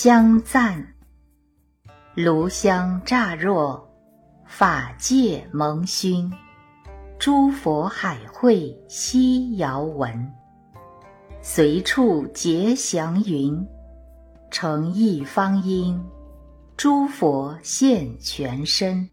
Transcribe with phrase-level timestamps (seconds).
[0.00, 0.94] 香赞。
[2.14, 3.84] 炉香乍若，
[4.46, 6.32] 法界蒙熏，
[7.18, 10.32] 诸佛海会悉遥闻。
[11.42, 13.66] 随处结祥云，
[14.52, 16.00] 成一方因，
[16.76, 19.10] 诸佛现全身。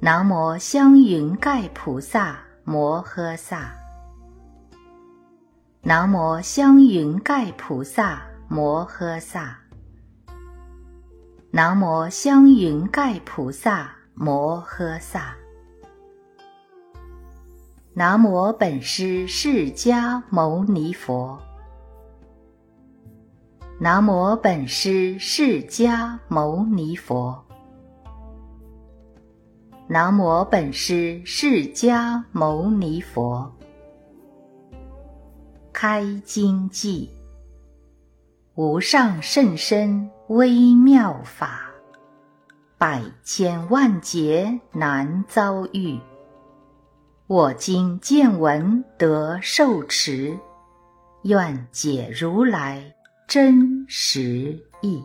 [0.00, 3.74] 南无香云盖菩萨摩诃萨。
[5.82, 9.58] 南无香云盖菩萨摩诃萨。
[11.50, 15.34] 南无香云盖菩萨摩诃萨。
[17.92, 21.38] 南无本师释迦牟尼佛。
[23.80, 27.42] 南无本师释迦牟尼佛。
[29.88, 33.50] 南无本师释迦牟尼佛。
[35.72, 37.08] 开经偈：
[38.56, 41.70] 无上甚深微妙法，
[42.78, 46.00] 百千万劫难遭遇。
[47.26, 50.34] 我今见闻得受持，
[51.24, 52.82] 愿解如来
[53.28, 55.04] 真实义。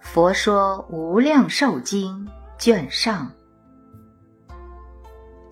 [0.00, 3.30] 佛说无量寿经卷上，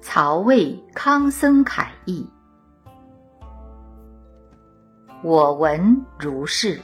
[0.00, 2.26] 曹魏康僧楷译。
[5.24, 6.80] 我闻如是：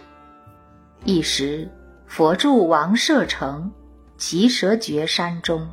[1.04, 1.68] 一时，
[2.06, 3.68] 佛住王舍城
[4.16, 5.68] 奇舍绝山中，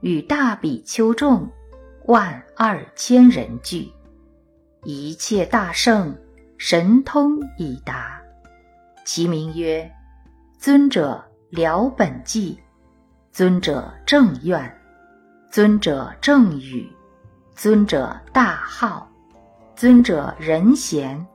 [0.00, 1.50] 与大比丘众
[2.06, 3.90] 万二千人聚，
[4.84, 6.16] 一切大圣
[6.58, 8.20] 神通已达，
[9.04, 9.90] 其名曰。
[10.60, 12.60] 尊者了本纪，
[13.32, 14.78] 尊者正愿，
[15.50, 16.88] 尊者正语，
[17.56, 19.10] 尊者大号，
[19.74, 21.26] 尊者仁贤，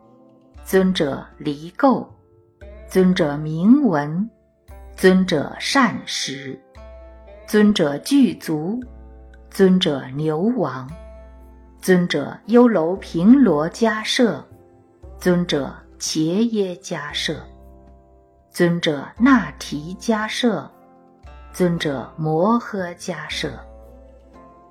[0.66, 2.08] 尊者离垢，
[2.90, 4.28] 尊者明文，
[4.96, 6.60] 尊者善识，
[7.46, 8.84] 尊者具足，
[9.52, 10.90] 尊者牛王，
[11.80, 14.44] 尊者优楼频罗迦舍，
[15.20, 17.36] 尊者伽耶迦舍。
[18.50, 20.68] 尊者那提迦舍，
[21.54, 23.52] 尊者摩诃迦舍，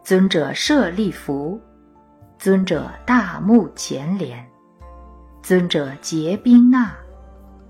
[0.02, 1.60] 尊者舍利弗，
[2.36, 4.44] 尊者大目犍连，
[5.44, 6.90] 尊者结宾那，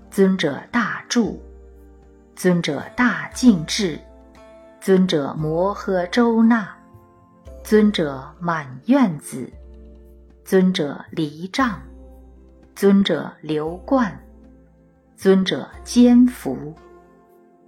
[0.09, 1.37] 尊者大住，
[2.33, 3.99] 尊者大净智，
[4.79, 6.65] 尊者摩诃周那，
[7.65, 9.51] 尊者满愿子，
[10.45, 11.81] 尊者离障，
[12.77, 14.09] 尊者流贯。
[15.17, 16.73] 尊者坚福，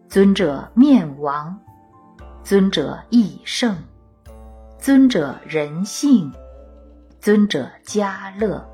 [0.08, 1.60] 尊者面王，
[2.46, 3.76] 尊者义圣，
[4.80, 6.32] 尊者仁性，
[7.20, 8.66] 尊者家乐，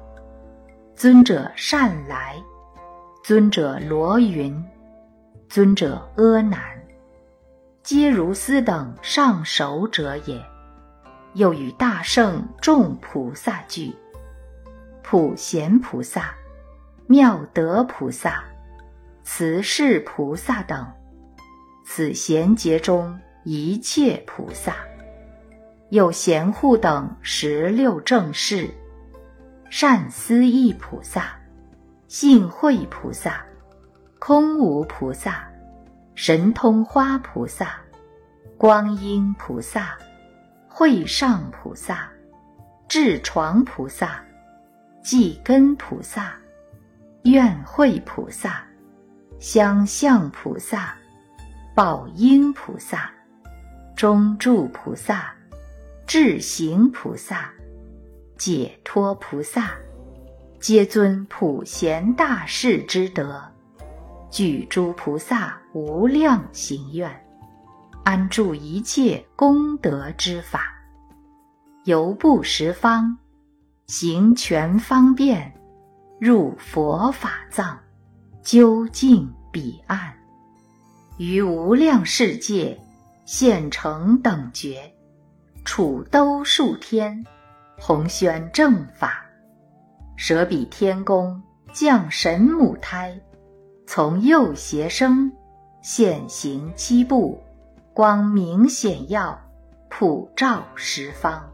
[0.96, 2.36] 尊者善来，
[3.24, 4.64] 尊者罗云，
[5.50, 6.60] 尊者阿难，
[7.82, 10.40] 皆如斯等上首者也。
[11.34, 13.92] 又与大圣众菩萨聚，
[15.02, 16.32] 普贤菩萨、
[17.08, 18.44] 妙德菩萨。
[19.24, 20.86] 慈氏菩萨等，
[21.86, 24.76] 此贤劫中一切菩萨，
[25.90, 28.70] 有贤护等十六正士，
[29.76, 31.36] 善思意菩萨，
[32.08, 33.44] 性慧菩萨，
[34.20, 35.48] 空无菩萨，
[36.14, 37.82] 神通花菩萨，
[38.56, 39.98] 光阴菩萨，
[40.68, 42.08] 会上菩萨，
[42.88, 44.24] 智床菩萨，
[45.04, 46.36] 寂根菩萨，
[47.24, 48.64] 愿会菩萨。
[49.40, 50.94] 相向菩萨、
[51.74, 53.12] 宝应菩萨、
[53.96, 55.34] 中住菩萨、
[56.06, 57.52] 智行菩萨、
[58.46, 59.72] 解脱菩萨，
[60.60, 63.42] 皆尊普贤大士之德，
[64.30, 67.26] 具诸菩萨无量行愿，
[68.04, 70.74] 安住一切功德之法，
[71.86, 73.18] 游步十方，
[73.88, 75.54] 行全方便，
[76.20, 77.80] 入佛法藏。
[78.42, 80.14] 究竟彼岸，
[81.18, 82.78] 于无量世界
[83.24, 84.94] 现成等觉，
[85.64, 87.26] 处兜数天，
[87.80, 89.26] 弘宣正法，
[90.16, 91.42] 舍彼天宫
[91.74, 93.20] 降神母胎，
[93.86, 95.32] 从右胁生，
[95.82, 97.42] 现行七步，
[97.94, 99.40] 光明显耀，
[99.90, 101.52] 普照十方，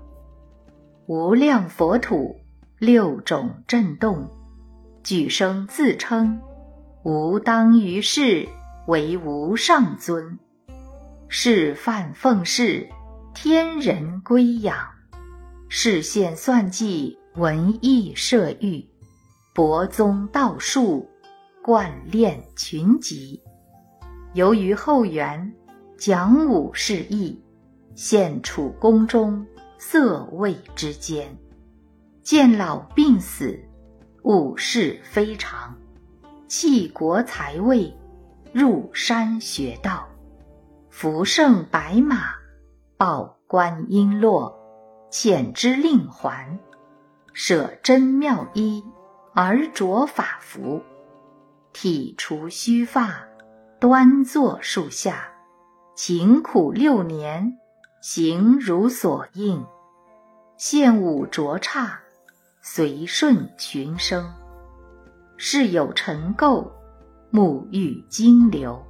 [1.08, 2.36] 无量佛土
[2.78, 4.30] 六种震动，
[5.04, 6.40] 举声自称。
[7.04, 8.48] 吾当于世
[8.86, 10.38] 为无上尊，
[11.30, 12.88] 示范奉事，
[13.34, 14.76] 天人归仰，
[15.72, 18.84] 示现算计，文艺设欲，
[19.54, 21.08] 博宗道术，
[21.62, 23.40] 贯练群集。
[24.34, 25.54] 由于后元
[25.96, 27.40] 讲武释义，
[27.94, 29.46] 现处宫中
[29.78, 31.38] 色位之间，
[32.24, 33.60] 见老病死，
[34.24, 35.78] 武事非常，
[36.48, 37.96] 弃国财位，
[38.52, 40.08] 入山学道，
[40.90, 42.32] 扶胜白马，
[42.98, 44.59] 报观音落，
[45.12, 46.60] 遣之令还，
[47.34, 48.84] 舍真妙衣，
[49.34, 50.84] 而着法服，
[51.74, 53.24] 剃除须发。
[53.80, 55.32] 端坐树下，
[55.96, 57.58] 勤苦六年，
[58.02, 59.66] 行如所应。
[60.58, 62.02] 献舞卓刹，
[62.62, 64.34] 随顺群生。
[65.38, 66.70] 事有尘垢，
[67.32, 68.86] 沐浴金流。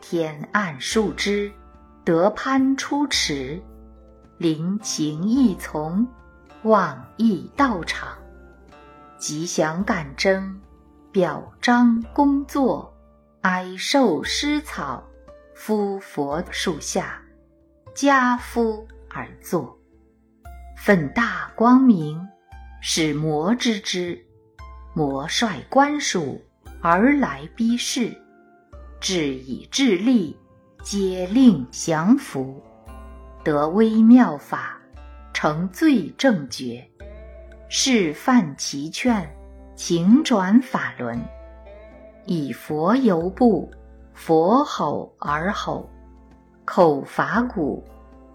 [0.00, 1.52] 天暗树枝，
[2.02, 3.62] 得攀出池。
[4.38, 6.06] 临情意从，
[6.62, 8.16] 往意道场。
[9.18, 10.60] 吉祥感征，
[11.10, 12.94] 表彰工作。
[13.40, 15.02] 哀受施草，
[15.54, 17.20] 夫佛树下，
[17.94, 19.76] 家夫而坐。
[20.76, 22.20] 奋大光明，
[22.80, 24.24] 使魔知之。
[24.94, 26.40] 魔率官属
[26.80, 28.16] 而来逼视，
[29.00, 30.36] 至以智力，
[30.82, 32.62] 皆令降服。
[33.44, 34.78] 得微妙法，
[35.32, 36.88] 成最正觉。
[37.68, 39.28] 示范其劝，
[39.74, 41.18] 请转法轮。
[42.24, 43.70] 以佛游步，
[44.14, 45.88] 佛吼而吼，
[46.64, 47.84] 口法鼓，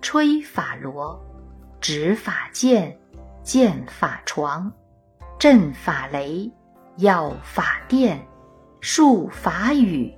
[0.02, 1.20] 吹法螺，
[1.82, 2.98] 指法剑，
[3.44, 4.72] 剑法床，
[5.38, 6.52] 震法雷，
[6.98, 8.20] 耀法电，
[8.80, 10.14] 术法语，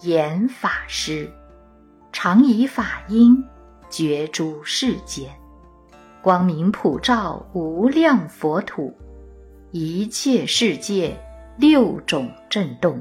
[0.00, 1.30] 言法师，
[2.12, 3.42] 常以法音
[3.94, 5.30] 觉诸世间，
[6.20, 8.92] 光明普照无量佛土，
[9.70, 11.16] 一切世界
[11.56, 13.00] 六种震动。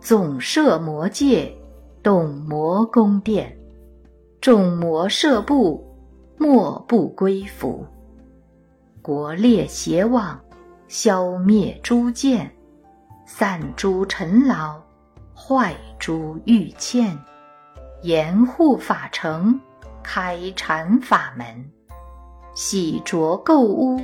[0.00, 1.56] 总摄魔界，
[2.02, 3.56] 动魔宫殿，
[4.40, 5.86] 众魔摄部，
[6.38, 7.86] 莫不归服。
[9.00, 10.36] 国列邪妄，
[10.88, 12.52] 消灭诸见，
[13.26, 14.82] 散诸尘劳，
[15.36, 17.16] 坏诸欲欠，
[18.02, 19.60] 严护法城，
[20.04, 21.68] 开禅法门，
[22.54, 24.00] 洗濯垢污，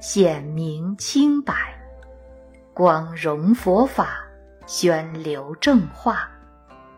[0.00, 1.54] 显明清白，
[2.74, 4.18] 光荣佛法。
[4.64, 6.30] 宣流正化，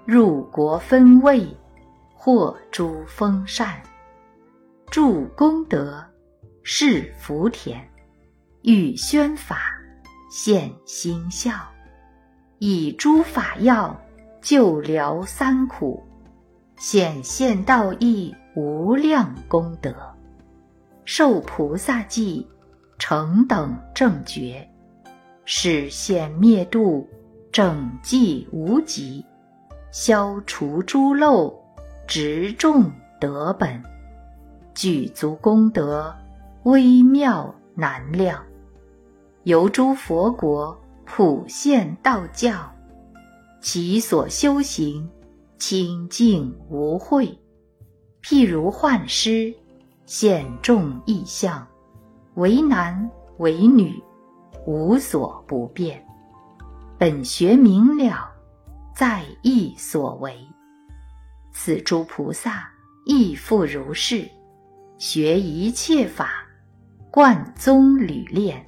[0.04, 1.48] 入国分位，
[2.14, 3.80] 获诸丰善，
[4.90, 6.04] 助功德，
[6.62, 7.80] 是福田，
[8.62, 9.72] 欲宣法，
[10.30, 11.54] 现心效，
[12.58, 13.98] 以诸法药
[14.42, 16.06] 救疗三苦，
[16.76, 19.94] 显现道义无量功德，
[21.04, 22.46] 受菩萨记，
[22.98, 24.68] 成等正觉，
[25.44, 27.08] 使现灭度。
[27.52, 29.24] 整寂无极，
[29.92, 31.54] 消除诸漏，
[32.04, 32.90] 直众
[33.20, 33.80] 德本，
[34.74, 36.12] 具足功德，
[36.64, 38.42] 微妙难量。
[39.44, 42.72] 由诸佛国普现道教，
[43.60, 45.08] 其所修行
[45.56, 47.38] 清净无秽。
[48.24, 49.54] 譬如幻师
[50.06, 51.66] 现众异相，
[52.36, 54.02] 为男为女，
[54.64, 56.02] 无所不变。
[56.96, 58.32] 本学明了，
[58.96, 60.34] 在意所为。
[61.52, 62.66] 此诸菩萨
[63.04, 64.26] 亦复如是，
[64.96, 66.46] 学一切法，
[67.10, 68.66] 贯宗履练，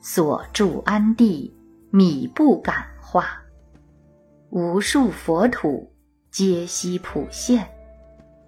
[0.00, 1.54] 所住安地，
[1.90, 3.26] 米不感化。
[4.48, 5.92] 无数佛土，
[6.30, 7.68] 皆悉普现，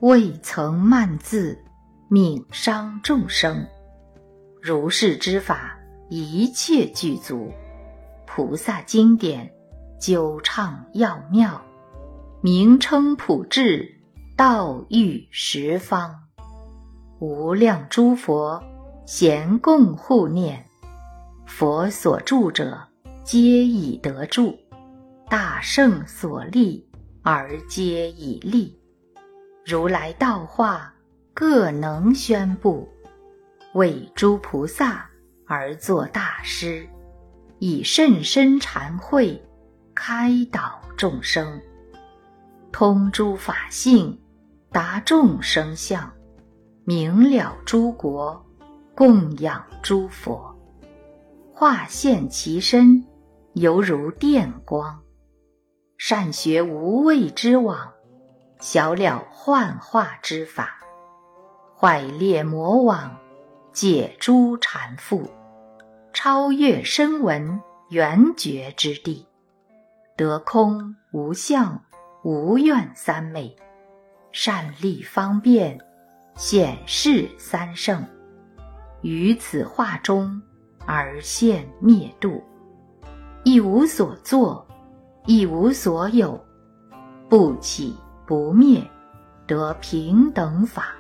[0.00, 1.62] 未曾慢字，
[2.08, 3.66] 悯伤众生。
[4.62, 5.78] 如是之法，
[6.08, 7.52] 一切具足。
[8.26, 9.52] 菩萨经典，
[10.00, 11.60] 久唱要妙，
[12.40, 13.94] 名称普智，
[14.38, 16.14] 道育十方，
[17.18, 18.62] 无量诸佛
[19.04, 20.64] 咸共护念，
[21.44, 22.80] 佛所住者
[23.22, 24.56] 皆已得住，
[25.28, 26.88] 大圣所立
[27.22, 28.79] 而皆已立，
[29.64, 30.92] 如来道化
[31.34, 32.88] 各能宣布，
[33.74, 35.08] 为诸菩萨
[35.46, 36.88] 而作大师。
[37.62, 39.38] 以甚深禅慧，
[39.94, 41.60] 开导众生，
[42.72, 44.18] 通诸法性，
[44.72, 46.10] 达众生相，
[46.84, 48.42] 明了诸国，
[48.94, 50.58] 供养诸佛，
[51.52, 53.04] 化现其身，
[53.52, 55.02] 犹如电光，
[55.98, 57.92] 善学无畏之网，
[58.60, 60.78] 晓了幻化之法，
[61.74, 63.16] 坏裂魔网，
[63.72, 65.26] 解诸缠缚。
[66.12, 69.26] 超越声闻缘觉之地，
[70.14, 71.82] 得空无相
[72.22, 73.56] 无愿三昧，
[74.30, 75.78] 善利方便，
[76.34, 78.04] 显示三圣，
[79.00, 80.42] 于此化中
[80.84, 82.42] 而现灭度，
[83.42, 84.66] 亦无所作，
[85.24, 86.38] 亦无所有，
[87.28, 87.96] 不起
[88.30, 88.80] 不灭，
[89.44, 90.94] 得平等法，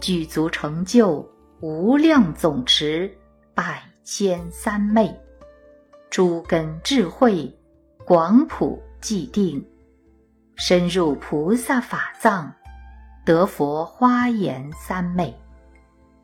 [0.00, 3.14] 具足成就无量总持
[3.54, 3.82] 百。
[4.02, 5.14] 千三昧，
[6.08, 7.54] 诸根智慧
[8.06, 9.62] 广普既定，
[10.56, 12.50] 深入菩萨法藏，
[13.26, 15.38] 得佛花严三昧，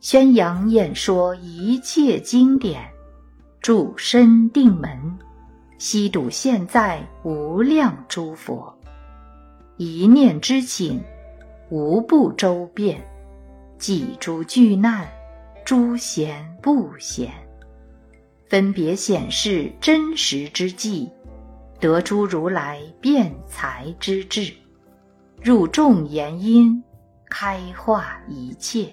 [0.00, 2.82] 宣扬演说一切经典，
[3.60, 5.18] 住深定门，
[5.76, 8.74] 悉睹现在无量诸佛，
[9.78, 11.00] 一念之请，
[11.70, 13.00] 无不周遍，
[13.78, 15.06] 几诸巨难，
[15.64, 17.30] 诸贤不贤。
[18.48, 21.08] 分别显示真实之际，
[21.78, 24.52] 得诸如来辩才之智，
[25.40, 26.82] 入众言因，
[27.30, 28.92] 开化一切，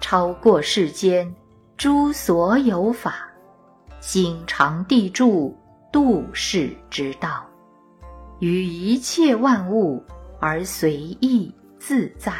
[0.00, 1.30] 超过世间
[1.76, 3.28] 诸所有法，
[4.00, 5.54] 心常地住
[5.92, 7.44] 度世之道，
[8.40, 10.02] 于一切万物
[10.40, 12.32] 而随意自在，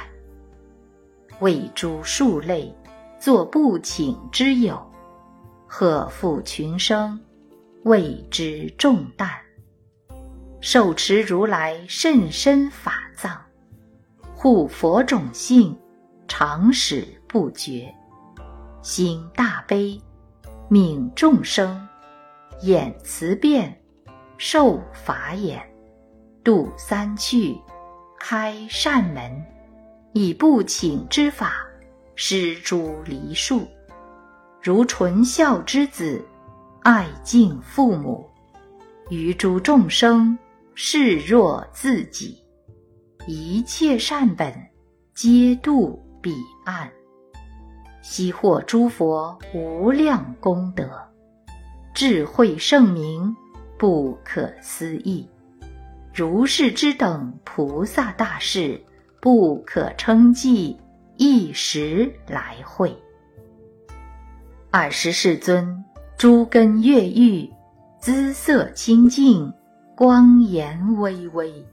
[1.40, 2.74] 为诸数类
[3.18, 4.84] 作不请之友。
[5.66, 7.20] 贺负群生，
[7.84, 9.28] 谓之重担；
[10.60, 13.38] 受持如来甚深法藏，
[14.34, 15.78] 护佛种性，
[16.26, 17.94] 常使不绝。
[18.82, 20.00] 心大悲，
[20.70, 21.86] 悯众生，
[22.62, 23.80] 眼慈变，
[24.38, 25.62] 受法眼，
[26.42, 27.60] 度三趣，
[28.18, 29.44] 开善门，
[30.12, 31.52] 以不请之法，
[32.14, 33.66] 施诸梨树。
[34.62, 36.24] 如纯孝之子，
[36.82, 38.28] 爱敬父母，
[39.10, 40.38] 于诸众生
[40.74, 42.42] 视若自己，
[43.26, 44.52] 一切善本
[45.14, 46.90] 皆度彼岸，
[48.02, 50.90] 悉获诸佛无量功德，
[51.94, 53.34] 智慧圣明
[53.78, 55.28] 不可思议，
[56.20, 58.78] 如是之等菩萨大士，
[59.22, 60.76] 不可称计，
[61.16, 62.94] 一时来会。
[64.70, 65.82] 尔时世尊，
[66.18, 67.48] 诸根越欲，
[67.98, 69.50] 姿色清净，
[69.96, 71.66] 光颜巍巍。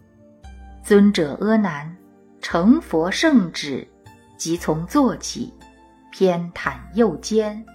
[0.82, 1.98] 尊者阿难，
[2.40, 3.86] 成佛圣旨，
[4.38, 5.54] 即从坐起，
[6.10, 7.66] 偏袒右肩，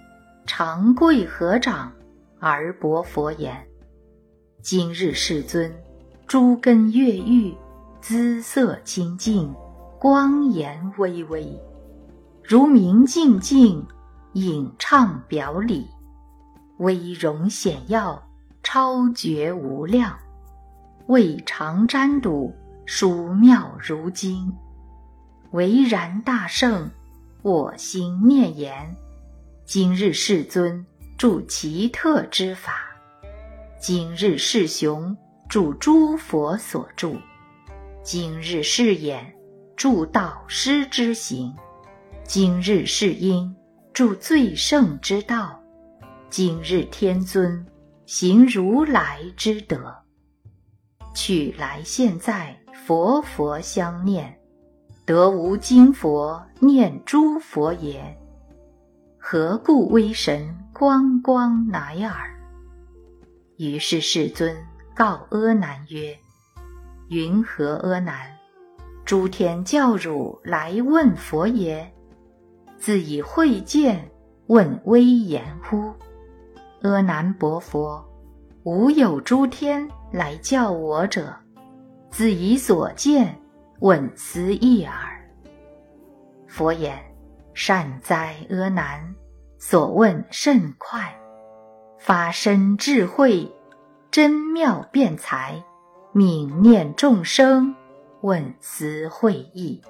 [0.47, 1.93] 长跪合掌，
[2.39, 3.63] 而薄佛言
[4.63, 5.71] ：“今日世尊，
[6.33, 7.55] 诸根悦欲，
[8.01, 9.53] 姿色清净，
[9.99, 11.61] 光颜巍巍，
[12.43, 13.85] 如明镜净。”
[14.33, 15.87] 影唱表里，
[16.77, 18.19] 威容显耀，
[18.63, 20.17] 超绝无量，
[21.05, 22.51] 未尝沾睹，
[22.83, 24.51] 殊妙如经。
[25.51, 26.89] 唯然大圣，
[27.43, 28.95] 我心念言：
[29.65, 30.83] 今日世尊
[31.15, 32.73] 著奇特之法，
[33.79, 35.15] 今日世雄
[35.49, 37.15] 著诸佛所著，
[38.03, 39.33] 今日是眼
[39.75, 41.53] 著道师之行，
[42.23, 43.55] 今日世音。
[43.93, 45.61] 助最胜之道，
[46.27, 47.63] 今日天尊
[48.07, 49.95] 行如来之德，
[51.13, 54.35] 去来现在佛佛相念，
[55.05, 58.17] 得无今佛念诸佛言，
[59.19, 62.35] 何故威神光光乃尔？
[63.57, 64.57] 于是世尊
[64.95, 66.15] 告阿难曰
[67.09, 68.15] ：“云何阿难？
[69.03, 71.91] 诸天教汝来问佛也。”
[72.77, 74.11] 自以慧见，
[74.47, 75.93] 问威严乎？
[76.81, 78.03] 阿难薄佛，
[78.63, 81.33] 无有诸天来教我者，
[82.11, 83.39] 自以所见，
[83.79, 84.93] 问思义耳。
[86.45, 86.97] 佛言：
[87.53, 89.15] 善哉，阿难，
[89.57, 91.17] 所问甚快，
[91.97, 93.49] 发身智慧，
[94.13, 95.63] 真妙辩才，
[96.13, 97.73] 悯念众生，
[98.21, 99.81] 问思会意。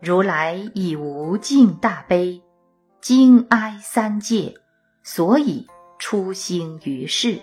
[0.00, 2.42] 如来以无尽大悲，
[3.00, 4.52] 惊哀三界，
[5.04, 5.64] 所以
[5.96, 7.40] 出兴于世，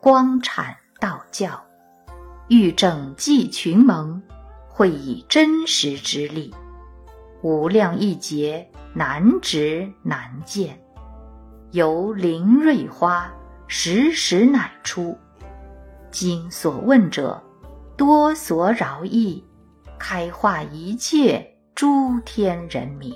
[0.00, 1.60] 光阐道教，
[2.46, 4.22] 欲整济群蒙，
[4.68, 6.54] 会以真实之力，
[7.42, 10.80] 无量亿劫难值难见，
[11.72, 13.28] 由灵瑞花
[13.66, 15.16] 时时乃出。
[16.10, 17.42] 今所问者，
[17.96, 19.44] 多所饶益，
[19.98, 21.52] 开化一切。
[21.74, 23.14] 诸天人民，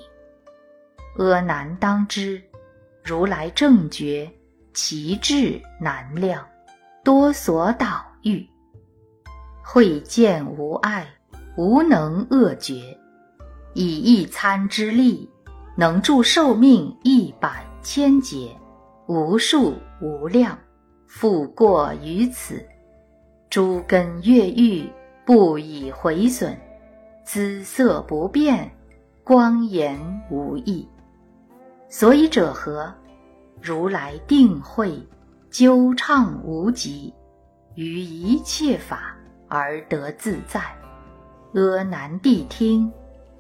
[1.16, 2.42] 阿难当知，
[3.02, 4.30] 如来正觉，
[4.75, 6.47] 其智难量，
[7.02, 8.47] 多所导遇。
[9.64, 11.07] 会见无碍，
[11.57, 12.95] 无能恶绝，
[13.73, 15.26] 以一餐之力，
[15.75, 18.54] 能助寿命一百千劫，
[19.07, 20.59] 无数无量，
[21.07, 22.66] 复过于此。
[23.49, 24.88] 诸根越狱，
[25.25, 26.57] 不以毁损，
[27.25, 28.71] 姿色不变，
[29.25, 29.99] 光颜
[30.30, 30.88] 无异。
[31.88, 32.92] 所以者何？
[33.61, 34.99] 如来定慧，
[35.50, 37.12] 究畅无极，
[37.75, 39.16] 于一切法。
[39.52, 40.61] 而得自在。
[41.54, 42.88] 阿难谛听，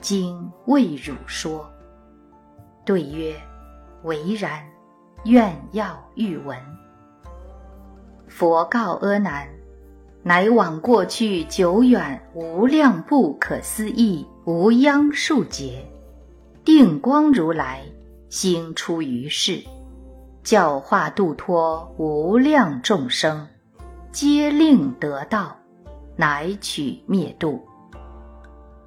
[0.00, 1.70] 经为汝说。
[2.84, 3.32] 对曰：
[4.02, 4.60] 唯然，
[5.24, 6.56] 愿要欲闻。
[8.26, 9.48] 佛告阿难：
[10.22, 15.84] 乃往过去久远无量不可思议无央数劫，
[16.64, 17.82] 定光如来
[18.30, 19.62] 兴出于世，
[20.42, 23.46] 教化度脱无量众生，
[24.10, 25.56] 皆令得道。
[26.16, 27.62] 乃取灭度。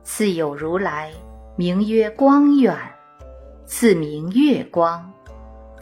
[0.03, 1.11] 次有如来，
[1.55, 2.75] 名曰光远，
[3.65, 5.12] 次名月光，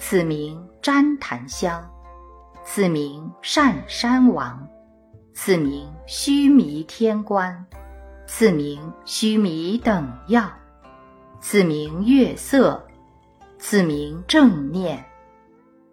[0.04, 1.88] 次名旃檀香，
[2.66, 4.68] 次名善山王，
[5.32, 7.64] 次名须弥天官，
[8.26, 10.50] 次名须弥等药，
[11.40, 12.84] 次名月色，
[13.60, 15.06] 次名正念，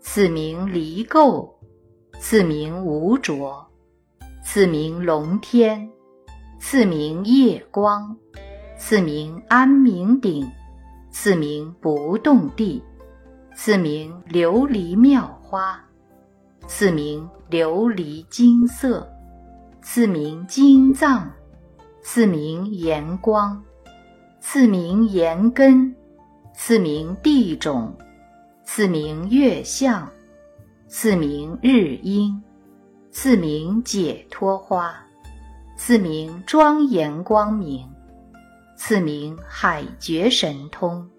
[0.00, 1.46] 次名离垢，
[2.18, 3.68] 次名无着。
[4.42, 5.90] 次名龙天，
[6.58, 8.16] 次名夜光，
[8.78, 10.50] 次名安明顶，
[11.10, 12.82] 次名不动地，
[13.60, 15.84] 赐名琉璃妙花，
[16.68, 19.04] 赐名琉璃金色，
[19.82, 21.28] 赐名金藏，
[22.00, 23.60] 赐名炎光，
[24.38, 25.92] 赐名炎根，
[26.54, 27.92] 赐名地种，
[28.62, 30.08] 赐名月相，
[30.86, 32.40] 赐名日阴。
[33.10, 34.94] 赐名解脱花，
[35.76, 37.84] 赐名庄严光明，
[38.76, 41.10] 赐名海觉神通，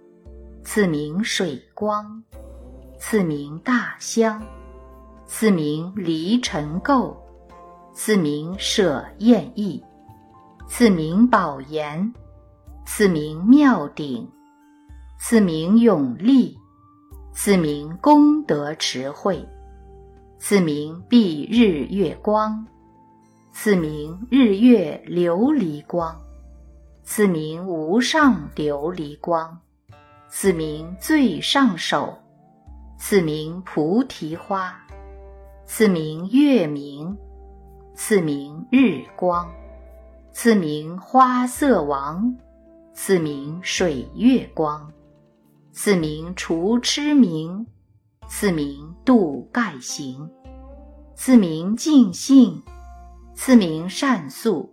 [0.64, 2.24] 赐名水光，
[3.00, 4.46] 赐名大香，
[5.26, 7.16] 赐名离尘垢，
[7.94, 9.82] 赐名舍厌意，
[10.68, 12.14] 赐名宝岩，
[12.86, 14.30] 赐名妙顶，
[15.18, 16.60] 赐名永力，
[17.32, 19.48] 次名功德池慧。
[20.38, 22.66] 赐名蔽日月光，
[23.52, 26.18] 赐名日月琉璃光，
[27.04, 29.58] 赐名无上琉璃光，
[30.30, 32.18] 赐名最上首，
[33.00, 34.78] 赐名菩提花，
[35.66, 37.18] 赐名月明，
[37.96, 39.50] 赐名日光，
[40.32, 42.38] 赐名花色王，
[42.94, 44.92] 赐名水月光，
[45.72, 47.66] 赐名除痴明。
[48.32, 50.30] 赐名度盖行，
[51.16, 52.62] 赐名净性，
[53.34, 54.72] 赐名善宿，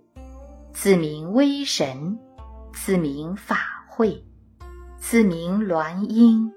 [0.75, 2.19] 次名威神，
[2.75, 3.57] 赐名法
[3.89, 4.23] 会，
[4.99, 6.53] 赐名鸾音，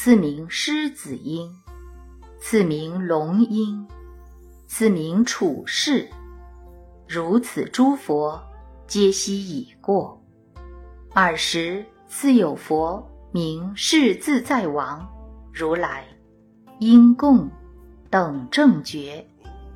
[0.00, 1.50] 次名狮子音，
[2.38, 3.84] 次名龙音，
[4.68, 6.08] 次名处世。
[7.08, 8.40] 如此诸佛，
[8.86, 10.22] 皆悉已过。
[11.14, 15.04] 尔时自有佛名世自在王。
[15.52, 16.04] 如来
[16.78, 17.50] 因供
[18.08, 19.26] 等正觉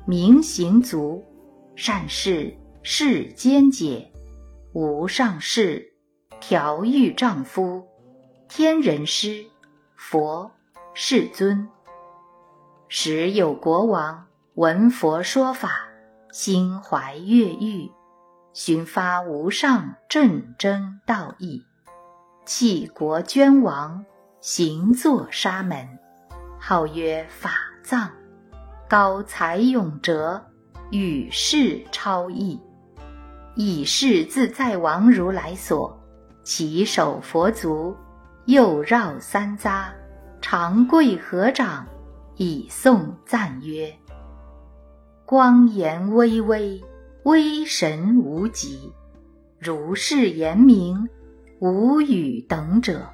[0.07, 1.21] 明行足
[1.75, 4.09] 善事世间解
[4.71, 5.85] 无上士
[6.39, 7.83] 调御丈夫
[8.47, 9.45] 天人师
[10.05, 10.51] 佛
[10.93, 11.69] 世尊
[12.89, 15.69] 时有国王闻佛说法
[16.29, 17.89] 心怀悦欲
[18.51, 21.65] 寻发无上正真道义
[22.45, 24.03] 弃国捐王。
[24.41, 25.87] 行作沙门，
[26.59, 28.11] 号曰法藏，
[28.89, 30.43] 高才勇哲，
[30.91, 32.59] 与世超异，
[33.55, 35.97] 以是自在王如来所，
[36.43, 37.95] 其手佛足，
[38.45, 39.85] 又绕三匝，
[40.41, 41.87] 长跪合掌，
[42.35, 43.93] 以颂赞曰：
[45.25, 46.83] 光颜巍巍，
[47.23, 48.91] 威神无极，
[49.59, 51.07] 如是言明，
[51.59, 53.07] 无与等者。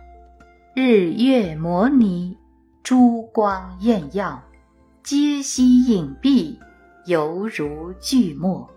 [0.74, 2.36] 日月摩尼，
[2.82, 4.42] 珠光艳耀，
[5.04, 6.58] 皆悉隐蔽，
[7.06, 8.68] 犹如巨墨。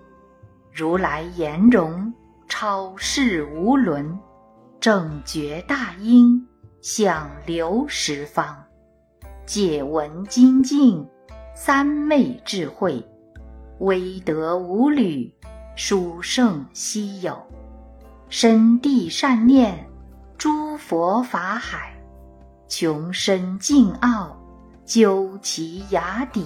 [0.71, 2.13] 如来颜容，
[2.47, 4.19] 超世无伦，
[4.83, 6.45] 正觉大音，
[6.81, 8.65] 响流十方。
[9.47, 11.07] 解闻精进，
[11.55, 13.01] 三昧智慧，
[13.79, 15.33] 威德无侣，
[15.77, 17.41] 殊胜稀有。
[18.29, 19.89] 深地善念，
[20.37, 21.95] 诸佛法海。
[22.67, 24.37] 穷深尽奥，
[24.85, 26.45] 究其崖底。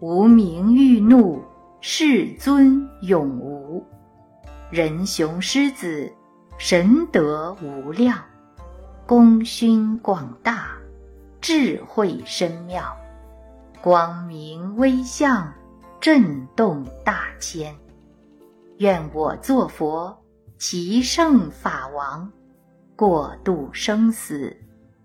[0.00, 1.42] 无名欲怒，
[1.82, 3.86] 世尊永无。
[4.70, 6.10] 人雄狮子，
[6.60, 8.18] 神德无量，
[9.06, 10.70] 功勋广大，
[11.40, 12.96] 智慧深妙，
[13.80, 15.54] 光明威相，
[16.00, 17.72] 震动大千。
[18.78, 20.20] 愿我作佛，
[20.58, 22.28] 其圣法王，
[22.96, 24.56] 过度生死，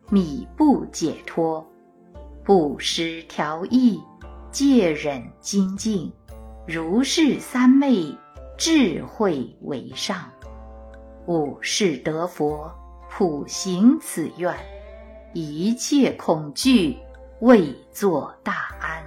[0.10, 1.64] 米不解脱，
[2.44, 4.02] 不失调意，
[4.52, 6.12] 戒忍精进，
[6.66, 8.18] 如是三昧，
[8.58, 10.33] 智慧为上。
[11.26, 12.72] 五世得佛，
[13.10, 14.54] 普行此愿，
[15.34, 16.98] 一切恐惧，
[17.40, 19.04] 未作大安。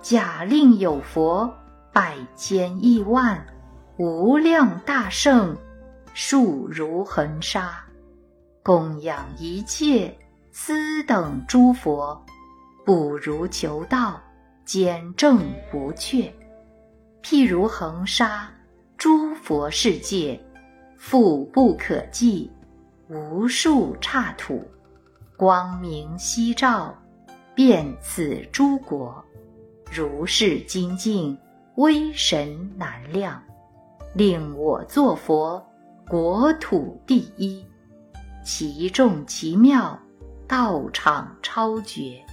[0.00, 1.52] 假令有佛，
[1.92, 3.44] 百千亿万。
[3.98, 5.56] 无量大圣，
[6.12, 7.82] 数如恒沙，
[8.62, 10.14] 供养一切
[10.52, 12.22] 斯等诸佛，
[12.84, 14.20] 不如求道，
[14.66, 16.32] 坚正不却。
[17.22, 18.50] 譬如恒沙，
[18.98, 20.38] 诸佛世界，
[20.98, 22.50] 复不可计，
[23.08, 24.62] 无数刹土，
[25.36, 26.94] 光明夕照，
[27.54, 29.24] 遍此诸国，
[29.92, 31.36] 如是精进，
[31.76, 33.40] 威神难量。
[34.14, 35.64] 令我作佛，
[36.08, 37.64] 国土第一，
[38.42, 39.98] 其众其妙，
[40.48, 42.24] 道场超绝，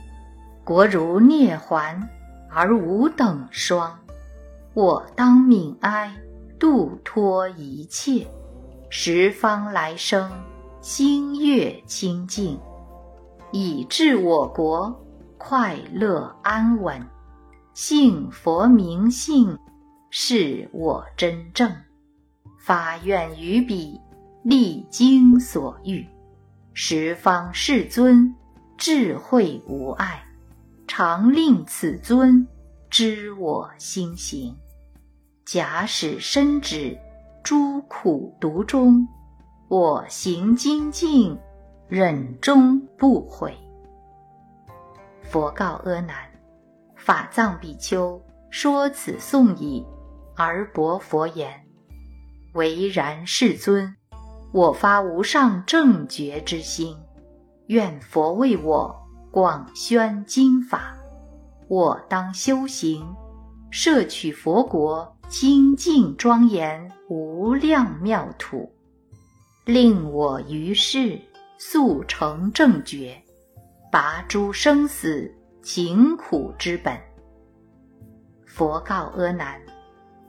[0.64, 2.02] 国如涅槃，
[2.50, 4.00] 而无等双。
[4.74, 6.16] 我当悯哀，
[6.58, 8.26] 度脱一切，
[8.96, 10.32] 十方来生，
[10.80, 12.60] 星月清净，
[13.52, 15.04] 以致我国
[15.40, 17.04] 快乐安稳，
[17.74, 19.58] 信佛名信。
[20.12, 21.76] 是我真正
[22.60, 24.00] 发愿于彼，
[24.44, 26.06] 历经所欲，
[26.76, 28.36] 十方世尊
[28.78, 30.24] 智慧无碍，
[30.88, 32.48] 常令此尊
[32.92, 34.56] 知我心行。
[35.44, 36.96] 假使身止
[37.44, 39.06] 诸苦毒中，
[39.68, 41.38] 我行精进，
[41.90, 43.54] 忍终不悔。
[45.24, 46.16] 佛告阿难：
[46.96, 49.86] 法藏比丘说此颂已。
[50.36, 51.52] 而薄佛言
[52.56, 53.94] ：“唯然，世尊，
[54.54, 56.98] 我发无上正觉之心，
[57.68, 58.96] 愿佛为我
[59.32, 60.96] 广宣经法。
[61.68, 63.06] 我当修行，
[63.70, 68.72] 摄取佛国清净庄严无量妙土，
[69.66, 71.20] 令我于世
[71.58, 73.20] 速成正觉，
[73.92, 76.96] 拔诸生死情苦之本。”
[78.46, 79.60] 佛告阿难。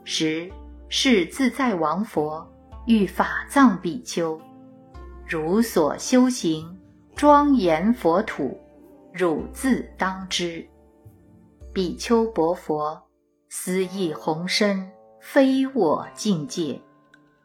[0.05, 0.51] 十
[0.89, 2.51] 是自在王佛
[2.87, 4.41] 欲法藏比丘，
[5.29, 6.81] 如所修行
[7.15, 8.59] 庄严佛土，
[9.13, 10.67] 汝自当知。
[11.75, 12.99] 比丘薄佛，
[13.51, 14.91] 思意宏深，
[15.27, 16.83] 非我境界，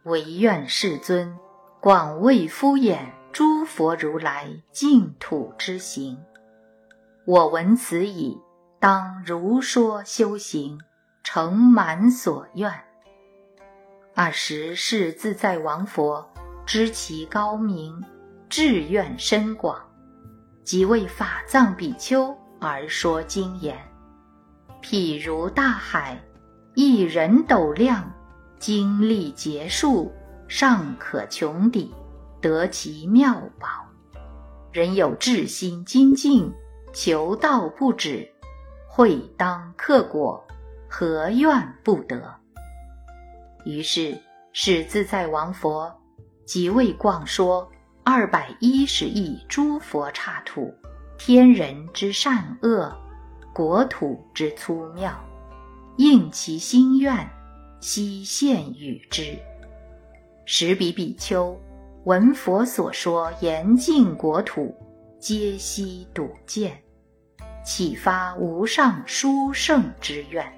[0.04, 1.34] 唯愿世尊
[1.80, 3.00] 广为敷衍
[3.32, 6.20] 诸佛如来净土之行。
[7.26, 8.38] 我闻此已，
[8.82, 10.78] 当如说修行。
[11.22, 12.74] 成满所愿。
[14.16, 16.28] 二时是自在王佛
[16.66, 18.04] 知其高明，
[18.50, 19.80] 志愿深广，
[20.64, 23.78] 即为法藏比丘而说经言。
[24.82, 26.20] 譬如大海，
[26.82, 28.10] 一人斗量，
[28.58, 30.10] 经历劫数，
[30.48, 31.94] 尚可穷底，
[32.40, 33.68] 得其妙宝。
[34.72, 36.50] 人有志心精进，
[36.94, 38.26] 求道不止，
[38.88, 40.42] 会当克果。
[40.88, 41.52] 何怨
[41.84, 42.34] 不得？
[43.66, 44.18] 于是
[44.54, 45.94] 是自在王佛
[46.46, 47.70] 即为广说
[48.06, 50.74] 二百一十亿诸佛刹土，
[51.18, 52.90] 天人之善恶，
[53.54, 55.14] 国土之粗妙，
[56.00, 57.30] 应其心愿，
[57.82, 59.38] 悉现与之。
[60.46, 61.60] 时彼比丘
[62.06, 64.74] 闻佛所说严净国土，
[65.20, 66.82] 皆悉睹见，
[67.66, 70.50] 启发无上殊胜之愿。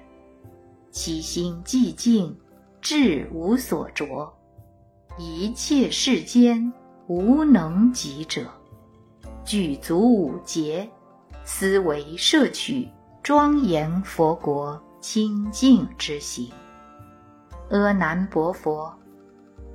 [0.92, 2.38] 其心寂静，
[2.80, 4.32] 智无所着，
[5.18, 6.72] 一切世间
[7.08, 8.46] 无能及者，
[9.44, 10.88] 具足五劫，
[11.42, 12.88] 思维摄取
[13.24, 16.50] 庄严佛国清净之行。
[17.68, 18.90] 阿难薄佛，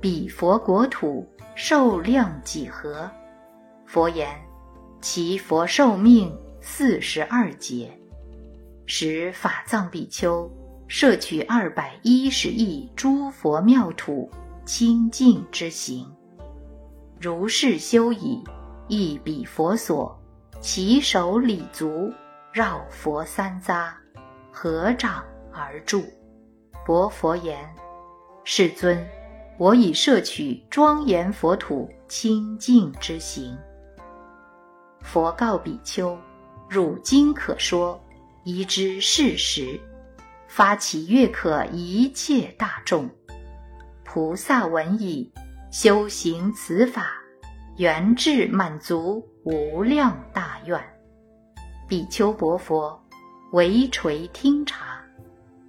[0.00, 3.08] 彼佛国土寿量几何？
[3.86, 4.28] 佛言：
[5.00, 7.96] 其佛寿命四十二劫。
[8.86, 10.50] 时法藏比丘。
[10.90, 14.30] 摄取二百一十亿诸佛妙土
[14.64, 16.10] 清净之行，
[17.20, 18.42] 如是修已，
[18.86, 20.18] 一彼佛所，
[20.62, 22.10] 其手礼足，
[22.54, 23.92] 绕佛三匝，
[24.60, 26.02] 合掌而住。
[26.84, 27.72] 薄佛言
[28.42, 29.06] ：“世尊，
[29.56, 33.56] 我已摄取庄严佛土清净之行。”
[35.00, 36.18] 佛告比丘
[36.68, 38.02] ：“汝今可说，
[38.42, 39.80] 宜知事实。
[40.48, 43.08] 发起悦可一切大众。
[44.02, 45.32] 菩萨闻已，
[45.70, 47.12] 修行此法。”
[47.78, 50.82] 圆至满足无量大愿，
[51.86, 53.00] 比丘薄佛，
[53.52, 55.00] 唯垂听察，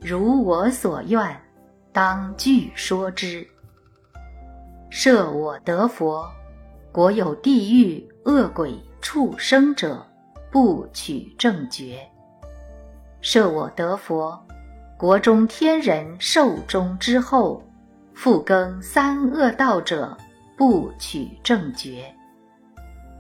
[0.02, 1.42] 如我所愿，
[1.92, 3.48] 当具说之。
[4.90, 6.30] 设我得佛，
[6.92, 10.06] 国有地狱恶鬼畜生者，
[10.52, 11.98] 不取正觉；
[13.22, 14.38] 设我得佛，
[14.98, 17.64] 国中天人寿终之后，
[18.14, 20.18] 复更三恶道者。
[20.58, 22.14] 不取正觉，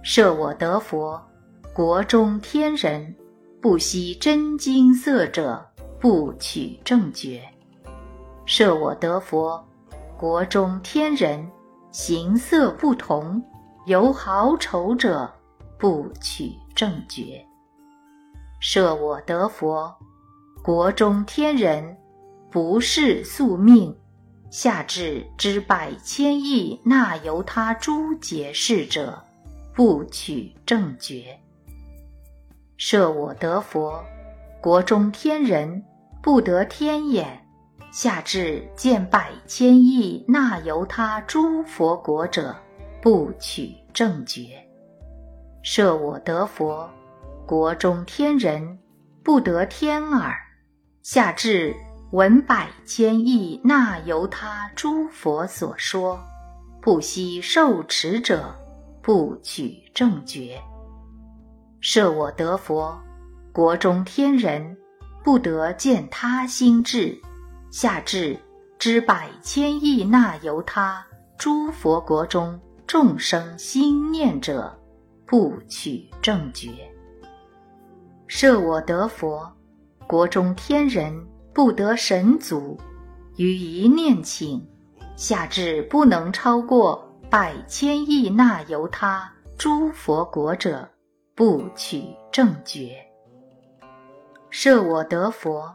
[0.03, 1.17] 设我得佛，
[1.73, 3.15] 国中天人
[3.61, 5.69] 不惜真金色者，
[5.99, 7.41] 不取正觉；
[8.45, 9.61] 设我得佛，
[10.17, 11.45] 国中天人
[11.91, 13.43] 形色不同，
[13.85, 15.29] 有好丑者，
[15.77, 17.45] 不取正觉；
[18.61, 19.93] 设我得佛，
[20.63, 21.97] 国中天人
[22.49, 23.93] 不是宿命。
[24.49, 29.21] 下至知百千亿那由他诸劫世者，
[29.75, 31.38] 不取正觉。
[32.79, 34.01] 设我得佛，
[34.61, 35.83] 国中天人
[36.23, 37.25] 不得天眼；
[37.91, 42.55] 下至见百千亿那由他诸佛国者，
[43.01, 44.65] 不取正觉。
[45.61, 46.89] 设我得佛，
[47.45, 48.79] 国中天人
[49.25, 50.31] 不得天耳；
[51.03, 51.75] 下至。
[52.11, 56.19] 闻百千亿那由他诸佛所说，
[56.81, 58.55] 不惜受持者，
[58.99, 60.59] 不取正觉。
[61.81, 62.99] 设我得佛，
[63.51, 64.77] 国中天人
[65.23, 67.19] 不得见他心智；
[67.71, 68.37] 下至
[68.77, 71.05] 知百千亿那由他
[71.37, 74.77] 诸佛国中众生心念者，
[75.25, 76.69] 不取正觉。
[78.27, 79.51] 设我得佛，
[80.07, 81.27] 国中天人。
[81.51, 82.79] 不得神足，
[83.35, 84.65] 于一念请，
[85.17, 90.87] 下至不能超过百千亿那由他诸佛国者，
[91.39, 92.97] 不取正觉。
[94.49, 95.73] 设我得佛，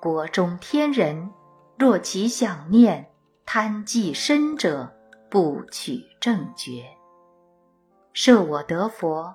[0.00, 1.32] 国中天人
[1.76, 3.04] 若其想念
[3.44, 4.88] 贪忌身者，
[5.28, 6.84] 不取正觉。
[8.12, 9.34] 设我得佛，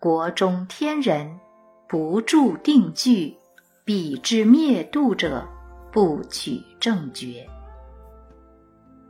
[0.00, 1.38] 国中天人
[1.86, 3.38] 不住定聚。
[3.84, 5.46] 彼之灭度者，
[5.92, 7.48] 不取正觉。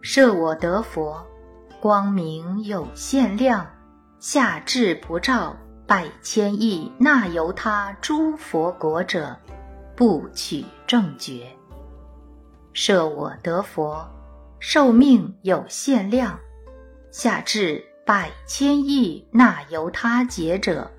[0.03, 1.27] 设我得佛，
[1.81, 3.67] 光明有限量，
[4.21, 5.57] 下至不照
[5.87, 9.37] 百千亿那由他诸佛国者，
[9.95, 11.47] 不取正觉。
[12.73, 14.05] 设我得佛，
[14.59, 16.41] 寿命有限量，
[17.13, 20.91] 下至百千亿那由他劫者，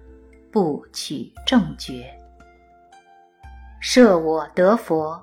[0.53, 2.09] 不取正觉。
[3.81, 5.21] 设我得佛，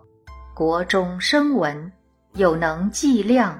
[0.54, 1.90] 国中生闻，
[2.34, 3.58] 有能计量，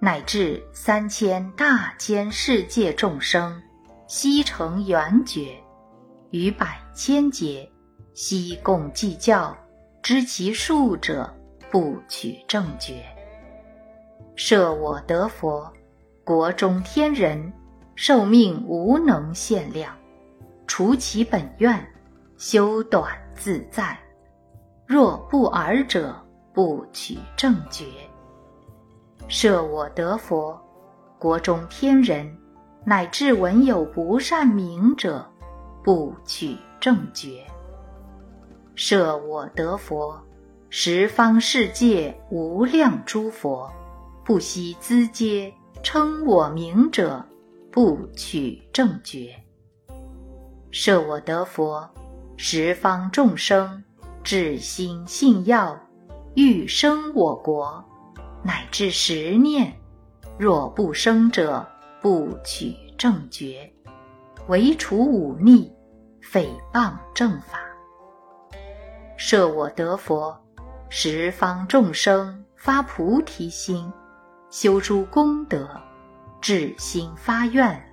[0.00, 3.62] 乃至三千大千世界众生，
[4.06, 5.56] 悉成圆觉，
[6.30, 7.68] 于百千劫，
[8.14, 9.56] 悉共计较，
[10.00, 11.28] 知其数者，
[11.70, 13.04] 不取正觉。
[14.36, 15.72] 设我得佛，
[16.24, 17.52] 国中天人，
[17.96, 19.92] 寿命无能限量，
[20.68, 21.84] 除其本愿，
[22.36, 23.98] 修短自在。
[24.86, 26.14] 若不尔者，
[26.54, 27.86] 不取正觉。
[29.26, 30.56] 设我得佛，
[31.18, 32.38] 国中天人
[32.88, 35.28] 乃至闻有不善名者，
[35.82, 37.44] 不取正觉。
[38.76, 40.16] 设我得佛，
[40.70, 43.68] 十方世界无量诸佛，
[44.24, 47.26] 不惜资阶称我名者，
[47.72, 49.34] 不取正觉。
[50.70, 51.90] 设我得佛，
[52.36, 53.82] 十方众生。
[54.22, 55.76] 至心信要，
[56.34, 57.84] 欲生我国，
[58.44, 59.72] 乃至十念，
[60.38, 61.66] 若不生者，
[62.06, 63.68] 不取正觉，
[64.46, 65.72] 唯除忤逆，
[66.22, 67.58] 诽谤正法。
[69.16, 70.40] 设我得佛，
[70.88, 73.92] 十方众生发菩提心，
[74.50, 75.68] 修诸功德，
[76.40, 77.84] 至心发愿，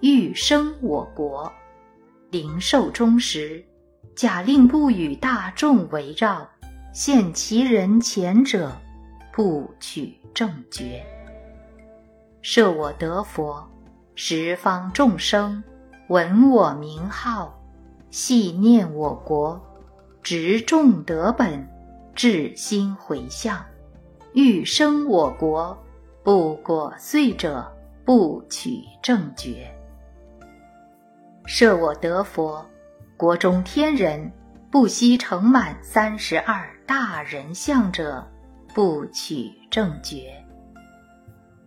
[0.00, 1.52] 欲生我国，
[2.32, 3.64] 灵寿终时。
[4.16, 6.50] 假令不与大众围绕，
[6.92, 8.72] 现其人前者，
[9.32, 11.06] 不取正觉。
[12.42, 13.64] 设我得佛，
[14.16, 15.62] 十方众生
[16.08, 17.56] 闻我名号，
[18.10, 19.60] 系念我国，
[20.24, 21.64] 执众德本，
[22.16, 23.64] 至心回向，
[24.34, 25.80] 欲生我国，
[26.24, 27.64] 不果遂者，
[28.04, 29.72] 不取正觉。
[31.46, 32.66] 设我得佛，
[33.16, 34.32] 国中天人
[34.68, 38.28] 不惜成满三十二大人相者，
[38.74, 40.41] 不取正觉。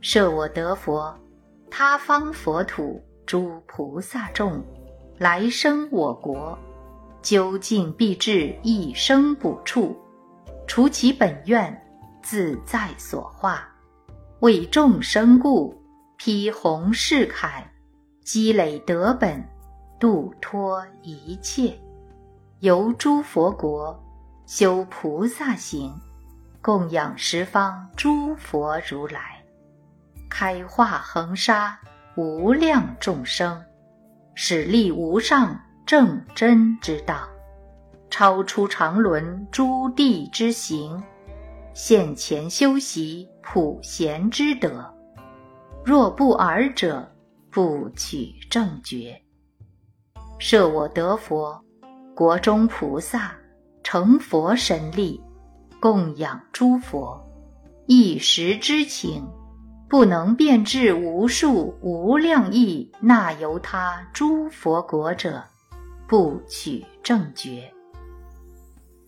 [0.07, 1.19] 设我得佛。
[1.71, 4.63] 他方佛土诸菩萨众，
[5.17, 6.55] 来生我国，
[7.23, 9.97] 究竟必至一生补处，
[10.67, 11.75] 除其本愿，
[12.21, 13.67] 自在所化，
[14.41, 15.75] 为众生故，
[16.17, 17.63] 披红饰铠，
[18.23, 19.43] 积累德本，
[19.99, 21.75] 度脱一切，
[22.59, 23.99] 游诸佛国，
[24.45, 25.91] 修菩萨行，
[26.61, 29.34] 供养十方诸佛如来。
[30.37, 31.79] 开化恒沙
[32.17, 33.63] 无量众生，
[34.33, 37.25] 使立无上正真之道，
[38.09, 41.01] 超出常伦诸地之行，
[41.73, 44.93] 现前修习普贤之德。
[45.85, 47.09] 若不尔者，
[47.49, 49.17] 不取正觉。
[50.37, 51.63] 设我得佛，
[52.13, 53.33] 国中菩萨
[53.83, 55.23] 成佛神力，
[55.79, 57.25] 供养诸佛，
[57.87, 59.25] 一时之情。
[59.87, 65.43] 不能变至无数无量亿那由他诸佛国者，
[66.07, 67.71] 不取正觉。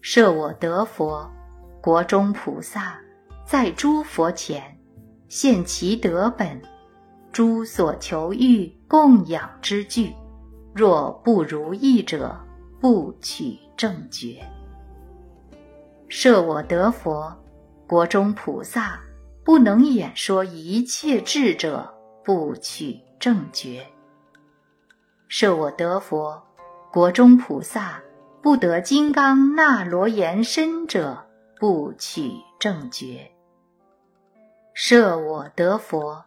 [0.02, 1.30] 设我得佛，
[1.82, 2.96] 国中菩萨
[3.44, 4.78] 在诸佛前
[5.28, 6.62] 现其德本，
[7.32, 10.14] 诸所求欲供养之具，
[10.74, 12.40] 若不如意者，
[12.80, 14.42] 不取正觉。
[16.08, 17.36] 设我得佛，
[17.88, 19.02] 国中菩萨。
[19.48, 23.88] 不能演说一切智者，不取正觉。
[25.30, 26.44] 设我得佛，
[26.92, 28.02] 国中菩萨
[28.42, 31.26] 不得金刚那罗延身者，
[31.62, 32.30] 不取
[32.60, 33.32] 正觉。
[34.74, 36.26] 设我得佛，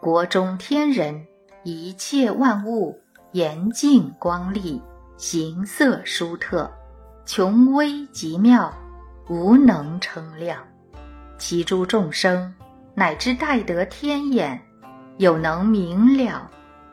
[0.00, 1.26] 国中天人
[1.64, 2.98] 一切万物
[3.32, 4.80] 严净光丽，
[5.18, 6.72] 形色殊特，
[7.26, 8.72] 穷微极妙，
[9.28, 10.66] 无能称量。
[11.36, 12.54] 其诸众生。
[12.94, 14.60] 乃至待得天眼，
[15.16, 16.50] 有能明了，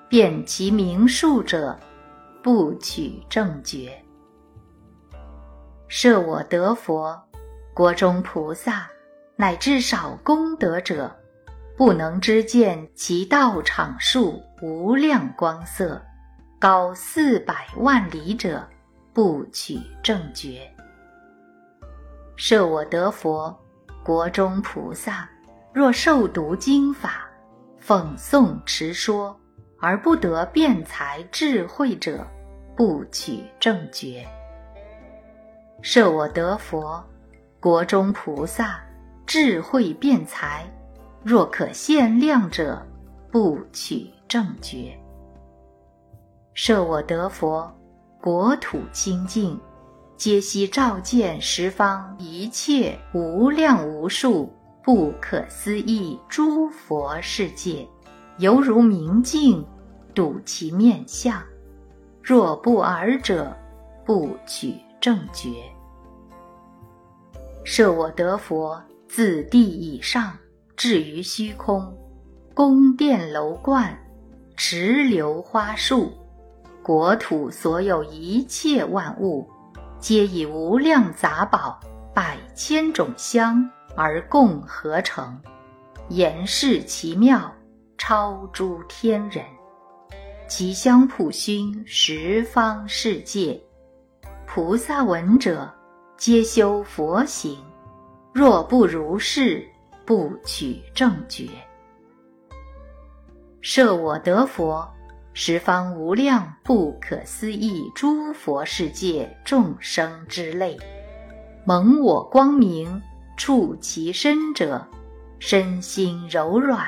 [0.08, 1.78] 辨其名数者，
[2.42, 3.92] 不取正觉。
[5.88, 7.22] 设我得佛，
[7.74, 8.88] 国中菩萨，
[9.36, 11.14] 乃至少功德者，
[11.76, 16.02] 不能知见其道场数无量光色，
[16.60, 18.66] 高四百万里者，
[19.14, 20.62] 不取正觉。
[22.38, 23.54] 设我得佛，
[24.04, 25.30] 国中菩萨。
[25.80, 27.26] 若受读经法，
[27.82, 29.39] 讽诵持说，
[29.80, 32.28] 而不得辩才智慧者，
[32.76, 34.28] 不取正觉。
[35.82, 37.02] 设我得佛，
[37.62, 38.78] 国中菩萨
[39.26, 40.70] 智慧辩才，
[41.24, 42.86] 若可限量者，
[43.32, 44.92] 不取正觉。
[46.54, 47.74] 设我得佛，
[48.20, 49.58] 国土清净，
[50.18, 54.54] 皆悉照见十方一切无量无数。
[54.84, 57.88] 不可思议诸佛世界，
[58.38, 59.63] 犹如明镜，
[60.15, 61.42] 睹其面相。
[62.24, 63.56] 若不尔者，
[64.06, 65.50] 不取正觉。
[67.63, 70.36] 设我得佛，自地以上
[70.76, 71.94] 至于虚空，
[72.54, 73.96] 宫殿楼观，
[74.56, 76.12] 池流花树，
[76.82, 79.48] 国土所有一切万物，
[80.00, 81.80] 皆以无量杂宝，
[82.13, 83.70] 百千种香。
[84.02, 85.38] 而共合成，
[86.08, 87.54] 言饰其妙，
[87.97, 89.43] 超诸天人。
[90.47, 93.60] 其香普熏十方世界，
[94.47, 95.70] 菩萨闻者，
[96.16, 97.62] 皆修佛行。
[98.32, 99.68] 若不如是，
[100.06, 101.50] 不取正觉。
[103.60, 104.89] 设我得佛，
[105.34, 110.78] 十方无量不可思议诸佛世界众生之类，
[111.66, 113.02] 蒙我光明。
[113.40, 114.86] 触其身者，
[115.40, 116.86] 身心柔软，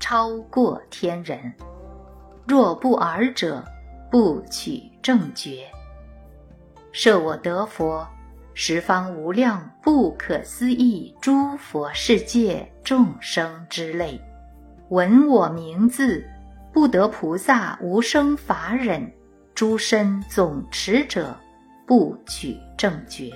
[0.00, 1.52] 超过天人。
[2.48, 3.62] 若不尔者，
[4.10, 5.66] 不取正觉。
[6.92, 8.08] 设我得佛，
[8.54, 14.18] 十方无量不可思议诸佛世界众生之类，
[14.88, 16.26] 闻我名字，
[16.72, 19.12] 不得菩萨无生法忍，
[19.54, 21.36] 诸身总持者，
[21.86, 23.30] 不取正觉。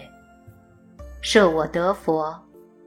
[1.20, 2.34] 设我得佛。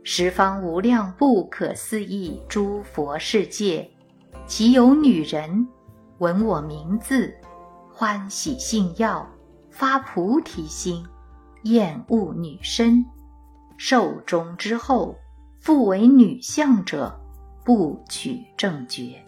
[0.03, 3.89] 十方无量不可思议诸佛世界，
[4.47, 5.67] 其有女人
[6.19, 7.33] 闻我名字，
[7.93, 9.27] 欢喜信要，
[9.69, 11.05] 发菩提心，
[11.63, 13.05] 厌恶女身，
[13.77, 15.15] 寿终之后，
[15.59, 17.19] 复为女相者，
[17.63, 19.23] 不取正觉。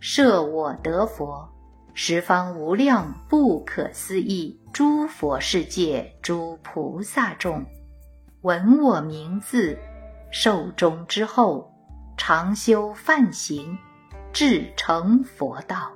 [0.00, 1.48] 设我得佛，
[1.92, 7.64] 十方无量不可思议诸佛世界诸菩萨众，
[8.42, 9.76] 闻我名字，
[10.30, 11.72] 寿终之后，
[12.16, 13.76] 常修梵行。
[14.30, 15.90] 至成佛道，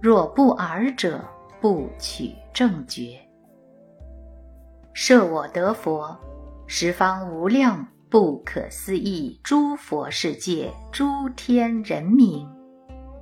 [0.00, 1.22] 若不尔者，
[1.60, 3.20] 不取正觉。
[4.94, 6.16] 设我得佛，
[6.66, 12.48] 十方无量不可思议诸佛世界诸天人民，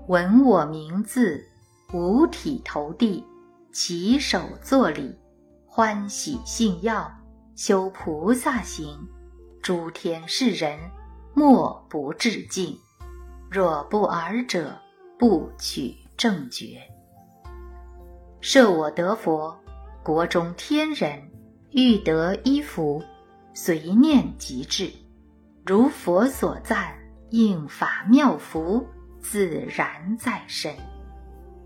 [0.07, 1.43] 闻我名字，
[1.95, 3.25] 五体投地，
[3.73, 5.19] 起手作礼，
[5.67, 7.11] 欢喜信要，
[7.59, 8.97] 修菩萨行，
[9.61, 10.79] 诸天世人
[11.35, 12.79] 莫不致敬。
[13.51, 14.79] 若不尔者，
[15.19, 16.81] 不取正觉。
[18.41, 19.59] 设我得佛，
[20.05, 21.21] 国中天人
[21.73, 23.03] 欲得衣服，
[23.53, 24.93] 随念即至，
[25.67, 26.97] 如佛所赞，
[27.31, 28.87] 应法妙服，
[29.21, 30.73] 自然在身。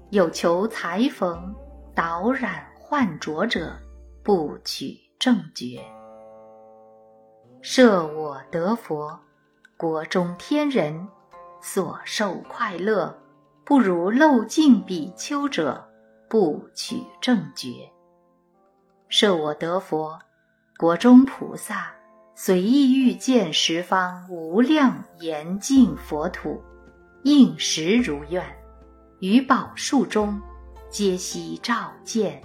[0.09, 1.55] 有求裁缝
[1.95, 3.79] 导染幻着者，
[4.23, 5.81] 不取正觉。
[7.61, 9.21] 设我得佛，
[9.77, 11.07] 国中天人。
[11.61, 13.17] 所受快乐，
[13.65, 15.89] 不如漏尽比丘者，
[16.29, 17.89] 不取正觉。
[19.07, 20.19] 设我得佛，
[20.77, 21.93] 国中菩萨
[22.35, 26.61] 随意欲见十方无量严净佛土，
[27.23, 28.45] 应时如愿，
[29.21, 30.43] 于宝树中
[30.91, 32.43] 皆悉照见，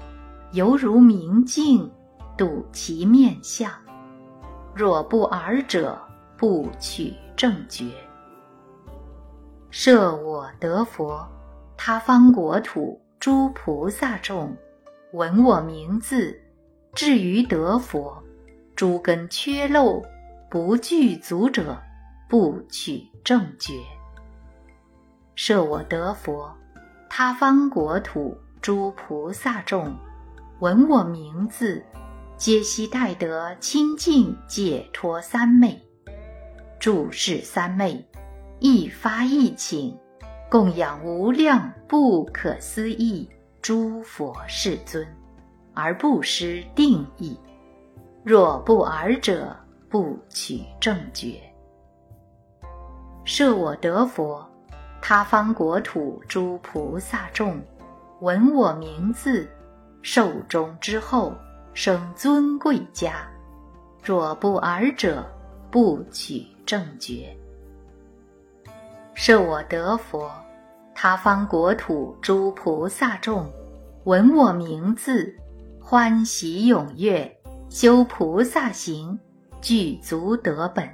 [0.51, 1.91] 犹如明镜，
[2.37, 3.71] 睹其面相。
[4.75, 5.99] 若不尔者，
[6.37, 7.85] 不取正觉。
[9.71, 11.27] 设我得佛，
[11.75, 14.55] 他方国土诸菩萨众，
[15.13, 16.39] 闻我名字，
[16.93, 18.23] 至于得佛，
[18.75, 20.01] 诸根缺漏
[20.49, 21.77] 不具足者，
[22.29, 23.73] 不取正觉。
[25.35, 26.55] 设我得佛，
[27.09, 29.95] 他方国土诸菩萨众，
[30.59, 31.83] 闻我名字，
[32.37, 35.81] 皆悉待得清净解脱三昧，
[36.79, 38.05] 注释三昧。
[38.59, 39.97] 一发一请，
[40.47, 43.27] 供养无量不可思议
[43.59, 45.03] 诸佛世尊，
[45.73, 47.35] 而不失定义。
[48.23, 49.55] 若不尔者，
[49.89, 51.41] 不取正觉。
[53.25, 54.47] 设我得佛，
[55.01, 57.59] 他方国土诸菩萨众，
[58.21, 59.49] 闻我名字，
[60.03, 61.33] 寿终之后，
[61.79, 63.29] 生尊贵家。
[64.03, 65.23] 若不尔者，
[65.69, 67.37] 不取正觉。
[69.13, 70.27] 设我得佛，
[70.95, 73.47] 他方国土诸菩萨众，
[74.05, 75.31] 闻我名字，
[75.79, 77.31] 欢喜踊跃，
[77.69, 79.19] 修菩萨行，
[79.61, 80.89] 具足得本。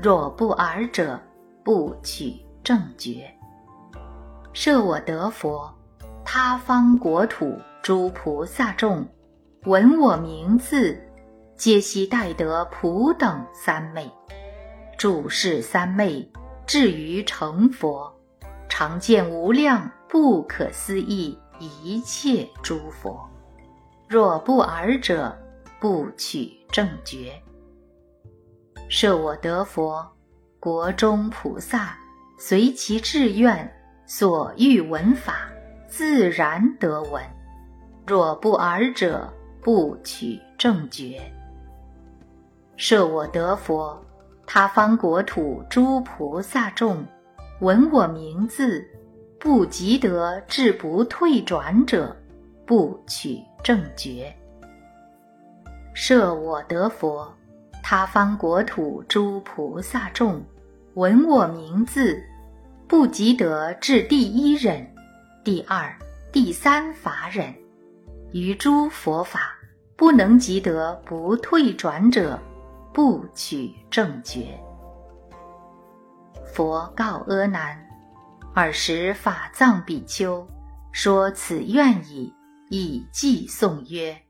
[0.00, 1.20] 若不尔者，
[1.64, 3.28] 不取正觉。
[4.52, 5.68] 设我得佛，
[6.24, 9.04] 他方国土诸菩萨众，
[9.64, 10.96] 闻我名字，
[11.56, 14.08] 皆悉待得普等三昧，
[14.96, 16.30] 注释三昧。
[16.64, 18.14] 至于成佛，
[18.68, 23.28] 常见无量不可思议一切诸佛。
[24.06, 25.36] 若不尔者，
[25.80, 27.32] 不取正觉。
[28.88, 30.06] 设我得佛，
[30.60, 31.98] 国中菩萨
[32.38, 33.70] 随其志愿，
[34.06, 35.48] 所欲闻法，
[35.88, 37.22] 自然得闻。
[38.06, 39.32] 若不尔者，
[39.62, 41.20] 不取正觉。
[42.76, 44.02] 设我得佛。
[44.50, 47.04] 他方国土诸菩萨众，
[47.60, 48.82] 闻我名字，
[49.38, 52.16] 不及得至不退转者，
[52.64, 54.34] 不取正觉。
[55.92, 57.30] 设我得佛，
[57.82, 60.42] 他方国土诸菩萨众，
[60.94, 62.18] 闻我名字，
[62.86, 64.90] 不及得至第一忍、
[65.44, 65.94] 第二、
[66.32, 67.54] 第三法忍，
[68.32, 69.40] 于诸佛法
[69.96, 72.38] 不能及得不退转者。
[72.90, 74.58] 不取正觉。
[76.52, 77.78] 佛告阿难
[78.56, 80.44] ：“尔时法藏比丘
[80.90, 82.34] 说此愿已，
[82.70, 84.20] 以偈颂曰：‘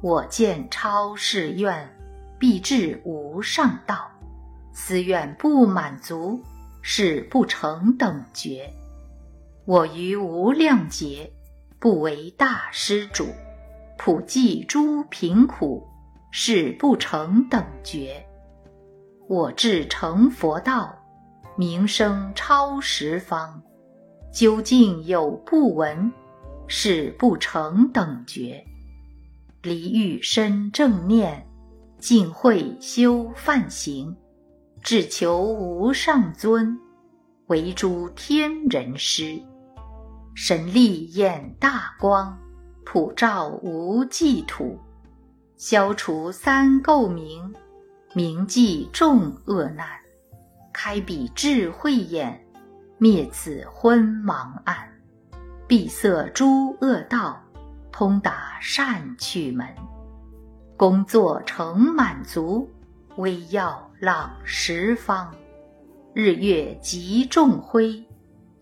[0.00, 1.92] 我见超世愿，
[2.38, 4.08] 必至无上道。
[4.72, 6.40] 此愿不满足，
[6.82, 8.72] 是不成等觉。
[9.64, 11.32] 我于无量劫，
[11.82, 13.26] 不为大施主，
[13.98, 15.86] 普济诸贫苦。’”
[16.34, 18.26] 是不成等觉，
[19.28, 20.98] 我至成佛道，
[21.56, 23.62] 名声超十方，
[24.32, 26.10] 究竟有不闻，
[26.66, 28.64] 是不成等觉。
[29.60, 31.46] 离欲身正念，
[31.98, 34.16] 尽会修梵行，
[34.80, 36.80] 只求无上尊，
[37.48, 39.38] 为诸天人师。
[40.34, 42.38] 神力眼大光，
[42.84, 44.78] 普照无际土，
[45.56, 47.54] 消除三垢名，
[48.14, 49.86] 明记众恶难，
[50.72, 52.44] 开彼智慧眼，
[52.98, 54.76] 灭此昏盲暗，
[55.68, 57.38] 闭塞诸恶道。
[57.92, 59.68] 通达善趣门，
[60.78, 62.66] 工作成满足，
[63.16, 65.30] 微耀朗十方，
[66.14, 68.02] 日月集众辉，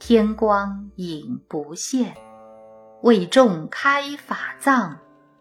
[0.00, 2.16] 天光影不现，
[3.02, 4.98] 为众开法藏，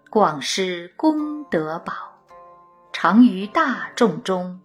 [0.10, 1.94] 广施功德宝，
[2.92, 4.60] 常于大众中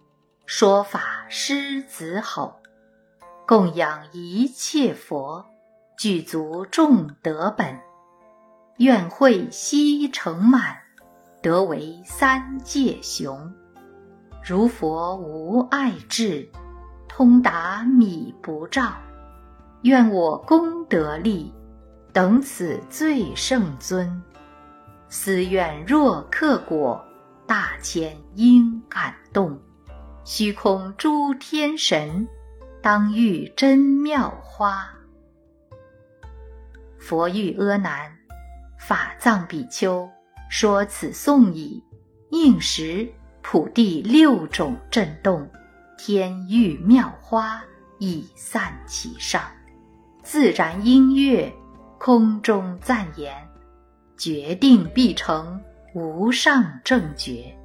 [0.45, 2.59] 说法狮子吼，
[3.47, 5.45] 供养一切佛，
[5.97, 7.79] 具足众德本。
[8.79, 10.75] 愿会悉成满，
[11.41, 13.49] 得为三界雄。
[14.43, 16.51] 如佛无爱智，
[17.07, 18.91] 通达米不照。
[19.85, 21.53] 愿我功德力，
[22.11, 24.19] 等此最圣尊。
[25.09, 27.05] 思愿若克果，
[27.45, 29.61] 大千应感动。
[30.23, 32.27] 虚空诸天神，
[32.81, 34.89] 当遇真妙花。
[36.97, 38.11] 佛遇阿难。
[38.79, 40.09] 法藏比丘
[40.49, 41.83] 说此颂已，
[42.31, 43.07] 应时
[43.43, 45.47] 普地六种震动，
[45.95, 47.63] 天欲妙花
[47.99, 49.43] 已散其上，
[50.25, 51.53] 自然音乐
[51.99, 53.31] 空中赞言，
[54.17, 55.61] 决定必成
[55.93, 57.55] 无上正觉。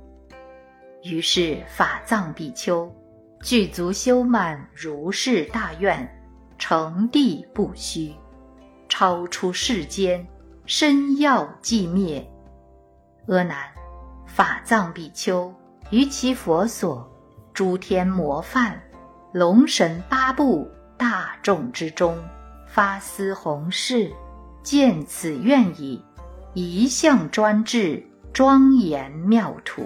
[1.02, 2.94] 于是法藏比丘
[3.42, 6.06] 具足修满如是大愿，
[6.58, 8.14] 成地不虚，
[8.90, 10.24] 超出世间。
[10.66, 12.30] 身要寂灭，
[13.26, 13.56] 阿难，
[14.26, 15.52] 法藏比丘
[15.88, 17.10] 于其佛所，
[17.54, 18.78] 诸天魔梵、
[19.32, 22.16] 龙神八部大众之中，
[22.72, 24.12] 发思弘誓，
[24.62, 26.02] 见此愿已，
[26.54, 28.02] 一向专制，
[28.32, 29.82] 庄严妙土，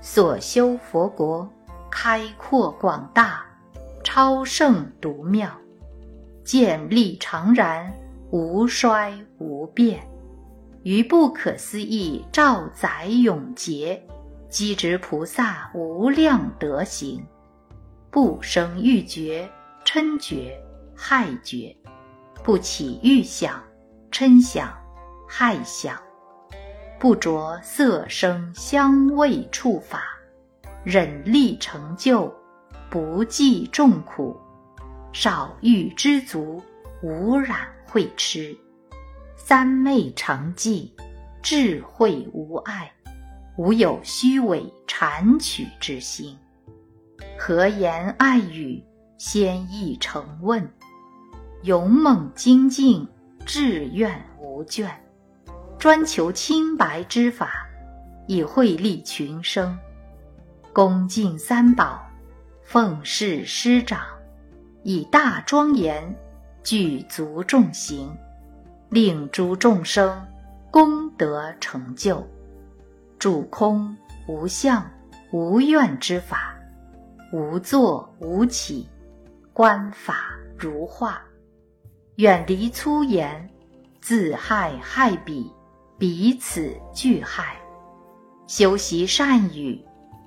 [0.00, 1.48] 所修佛国
[1.90, 3.44] 开阔广大，
[4.02, 5.50] 超胜独妙，
[6.42, 7.92] 建立常然。
[8.32, 10.00] 无衰无变，
[10.84, 14.00] 于不可思议照载永劫，
[14.48, 17.26] 积植菩萨无量德行，
[18.08, 19.50] 不生欲觉、
[19.84, 20.56] 嗔觉、
[20.94, 21.76] 害觉，
[22.42, 23.62] 不起欲想、
[24.10, 24.72] 嗔想、
[25.28, 26.00] 害想，
[26.98, 30.02] 不着色声香味触法，
[30.84, 32.32] 忍力成就，
[32.88, 34.36] 不计众苦，
[35.12, 36.62] 少欲知足，
[37.02, 37.68] 无染。
[37.92, 38.56] 会痴，
[39.36, 40.92] 三昧常寂，
[41.42, 42.88] 智慧无碍，
[43.58, 46.38] 无有虚伪谄取之心。
[47.36, 48.80] 何言爱语，
[49.18, 50.72] 先意成问，
[51.62, 53.06] 勇猛精进，
[53.44, 54.88] 志愿无倦，
[55.78, 57.66] 专求清白之法，
[58.26, 59.78] 以惠利群生。
[60.72, 62.00] 恭敬三宝，
[62.62, 64.00] 奉事师长，
[64.82, 66.16] 以大庄严。
[66.62, 68.14] 具足众行，
[68.90, 70.22] 令诸众生
[70.70, 72.22] 功德成就，
[73.18, 73.96] 主空
[74.28, 74.84] 无相
[75.32, 76.54] 无愿之法，
[77.32, 78.86] 无作无起，
[79.54, 81.20] 观法如画，
[82.20, 83.48] 远离粗言，
[84.02, 85.50] 自害害彼，
[85.96, 87.56] 彼此俱害，
[88.46, 89.82] 修习善语，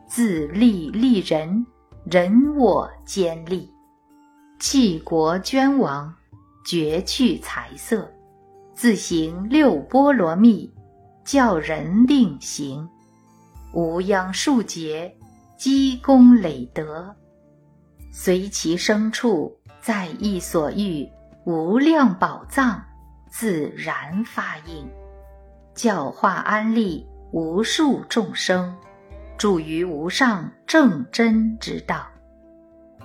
[0.08, 1.64] 自利利人，
[2.04, 3.70] 人我兼利，
[4.60, 6.12] 弃国捐王。
[6.66, 8.10] 绝去财色，
[8.74, 10.74] 自行六波罗蜜，
[11.26, 12.88] 教人令行，
[13.74, 15.14] 无央数劫，
[15.58, 17.14] 积功累德，
[18.14, 21.06] 随其生处，在意所欲，
[21.46, 22.82] 无量宝藏，
[23.30, 24.90] 自然发应，
[25.76, 28.74] 教化安利无数众生，
[29.38, 32.08] 住于无上正真之道，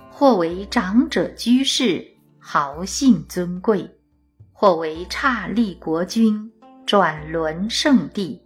[0.09, 2.05] 或为长者居士。
[2.41, 3.87] 豪信尊贵，
[4.53, 6.51] 或为刹利国君，
[6.85, 8.41] 转轮圣地；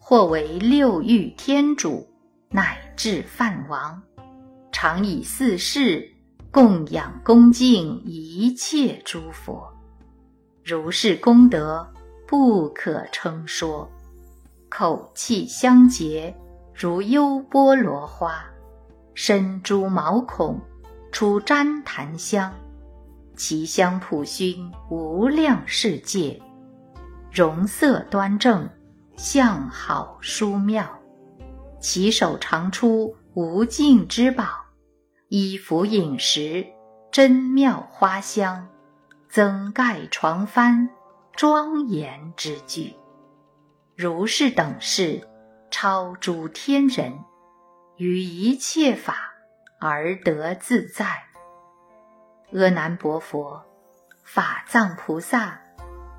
[0.00, 2.08] 或为六欲天主，
[2.48, 4.02] 乃至梵王，
[4.72, 6.10] 常以四事
[6.60, 9.72] 供养恭敬一切诸佛，
[10.64, 11.88] 如是功德
[12.26, 13.88] 不可称说，
[14.68, 16.36] 口气相结，
[16.74, 18.44] 如优波罗花，
[19.14, 20.60] 身诸毛孔，
[21.12, 22.52] 出旃檀香。
[23.36, 26.42] 其香普熏无量世界，
[27.30, 28.68] 容色端正，
[29.16, 30.84] 相好殊妙。
[31.80, 34.57] 其手常出无尽之宝，
[35.30, 36.66] 衣服饮食
[37.12, 38.66] 珍妙花香，
[39.28, 40.88] 增盖床幡
[41.36, 42.94] 庄严之具。
[43.94, 45.28] 如是等事，
[45.70, 47.12] 超诸天人，
[47.98, 49.34] 于一切法
[49.78, 51.04] 而得自在。
[52.54, 53.62] 阿难薄佛，
[54.24, 55.60] 法藏菩萨，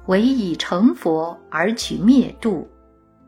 [0.06, 2.70] 唯以成佛而取灭度，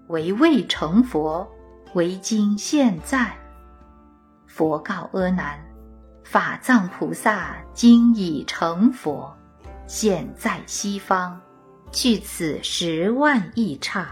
[0.09, 1.51] 唯未成佛，
[1.95, 3.35] 唯今现在。
[4.45, 5.57] 佛告阿难：
[6.31, 9.35] 法藏菩萨今已成佛，
[9.85, 11.37] 现在西方，
[11.91, 14.07] 去此十万亿刹，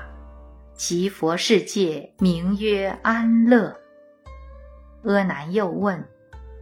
[0.76, 3.74] 其佛世界名曰安乐。
[5.06, 6.06] 阿难又问：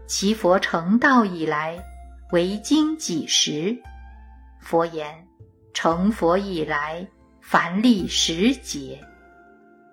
[0.05, 1.83] 其佛成道以来？
[2.31, 3.75] 为经几时？
[4.61, 5.27] 佛言：
[5.73, 7.07] 成佛以来，
[7.41, 9.03] 凡历十劫。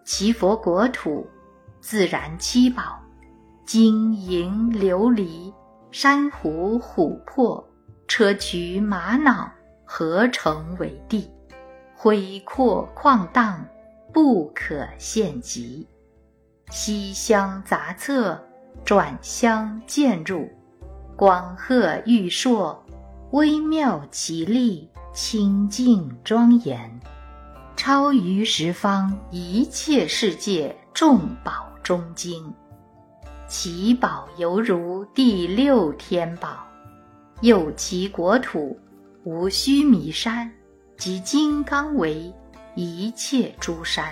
[0.04, 1.26] 其佛国土，
[1.80, 3.00] 自然七宝，
[3.66, 5.52] 金银琉璃、
[5.90, 7.66] 珊瑚、琥珀、
[8.06, 9.50] 砗磲玛瑙
[9.84, 11.30] 合成为地，
[11.96, 13.64] 恢阔旷荡，
[14.12, 15.88] 不可限极。
[16.70, 18.38] 西香杂册，
[18.84, 20.46] 转香渐入。
[21.16, 22.84] 光赫玉硕，
[23.30, 27.00] 微妙奇丽，清净庄严，
[27.76, 32.52] 超于十方一切世界众宝中精。
[33.47, 36.66] 其宝犹如第六天宝，
[37.42, 38.78] 又其国土
[39.22, 40.51] 无须弥山
[40.97, 42.32] 及金刚为
[42.74, 44.07] 一切诸山，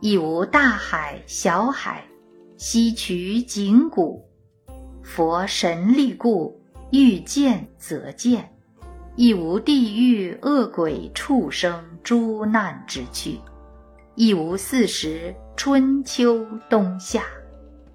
[0.00, 2.04] 亦无大海小海，
[2.56, 4.22] 溪渠井谷。
[5.02, 6.60] 佛神力故，
[6.90, 8.52] 欲见则见，
[9.14, 13.38] 亦无地狱恶鬼畜生诸难之趣，
[14.16, 17.22] 亦无四时春秋冬夏，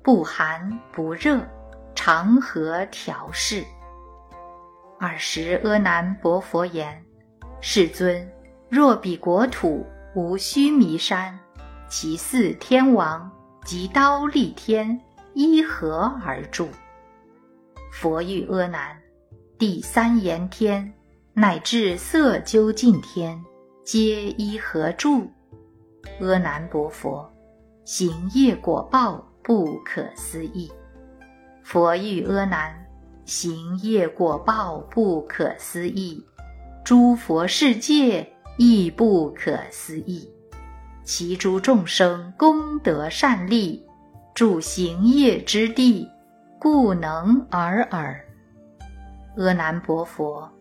[0.02, 1.40] 不寒不热，
[1.94, 3.64] 常和调适。
[5.00, 7.04] 尔时阿难薄佛言
[7.62, 8.30] ：“世尊，
[8.70, 9.86] 若彼国土
[10.16, 11.38] 无须弥山，
[11.90, 13.30] 其四天王
[13.66, 15.00] 及刀立天
[15.34, 16.68] 依何而住？”
[17.92, 18.98] 佛欲阿难，
[19.58, 20.94] 第三言天
[21.34, 23.44] 乃至色究竟天，
[23.84, 25.30] 皆依何住？
[26.22, 27.30] 阿难薄佛，
[27.86, 30.72] 行业果报不可思议。
[31.64, 32.74] 佛欲阿难，
[33.26, 36.24] 行业果报不可思议，
[36.84, 38.28] 诸佛世界
[38.58, 40.30] 亦不可思议。
[41.04, 43.84] 其诸众生功德善利，
[44.34, 46.08] 住行业之地。
[46.62, 48.20] 故能尔尔。
[49.38, 50.52] 阿难薄佛，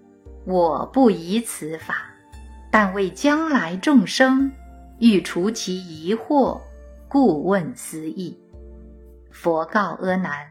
[0.46, 2.06] 我不疑此法，
[2.70, 4.48] 但为将来众生
[5.00, 6.60] 欲除其疑惑，
[7.08, 8.38] 故问思义。
[9.40, 10.44] 佛告阿难：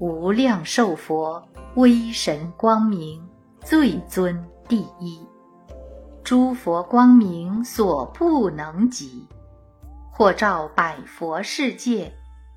[0.00, 1.40] 无量寿佛，
[1.76, 3.24] 威神光明，
[3.60, 5.24] 最尊第一，
[6.24, 9.24] 诸佛光明所不能及，
[10.10, 12.12] 或照百佛世界，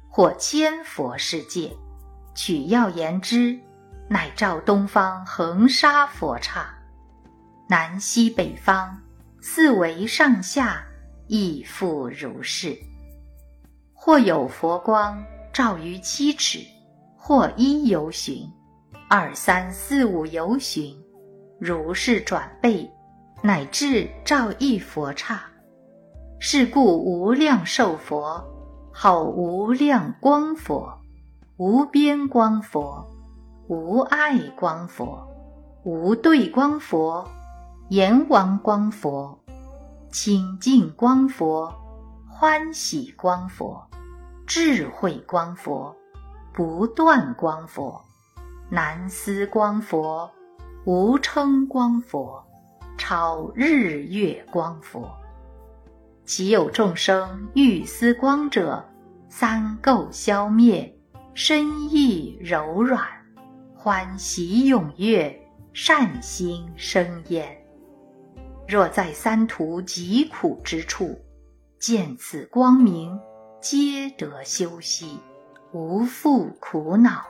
[0.09, 1.72] 或千佛世界。
[2.34, 3.55] 取要言之，
[4.07, 6.65] 乃照东方恒沙佛刹，
[7.67, 8.99] 南西北方
[9.39, 10.84] 四维上下
[11.28, 12.76] 亦复如是。
[13.93, 15.24] 或有佛光
[15.60, 16.60] 照于七尺，
[17.18, 18.49] 或一由旬，
[19.10, 20.95] 二三四五由旬，
[21.60, 22.89] 如是转背，
[23.43, 25.38] 乃至照一佛刹。
[26.39, 28.41] 是故无量寿佛
[28.93, 30.97] 好无量光佛。
[31.57, 33.05] 无边光佛，
[33.68, 35.28] 无碍光佛，
[35.84, 37.28] 无对光佛，
[37.89, 39.38] 阎王光佛，
[40.10, 41.70] 清净光佛，
[42.30, 43.88] 欢喜光佛，
[44.50, 45.95] 智慧光佛，
[46.52, 48.04] 不断光佛，
[48.68, 50.28] 难思光佛，
[50.86, 52.43] 无称光佛，
[52.97, 55.08] 超日月光佛。
[56.26, 58.84] 其有众生欲思光者，
[59.30, 60.91] 三垢消灭。
[61.36, 63.08] 身意柔软，
[63.76, 65.39] 欢喜踊跃，
[65.74, 67.56] 善心生焉。
[68.68, 71.16] 若在三途极苦之处，
[71.80, 73.18] 见此光明，
[73.62, 75.20] 皆得休息，
[75.74, 77.26] 无复苦恼。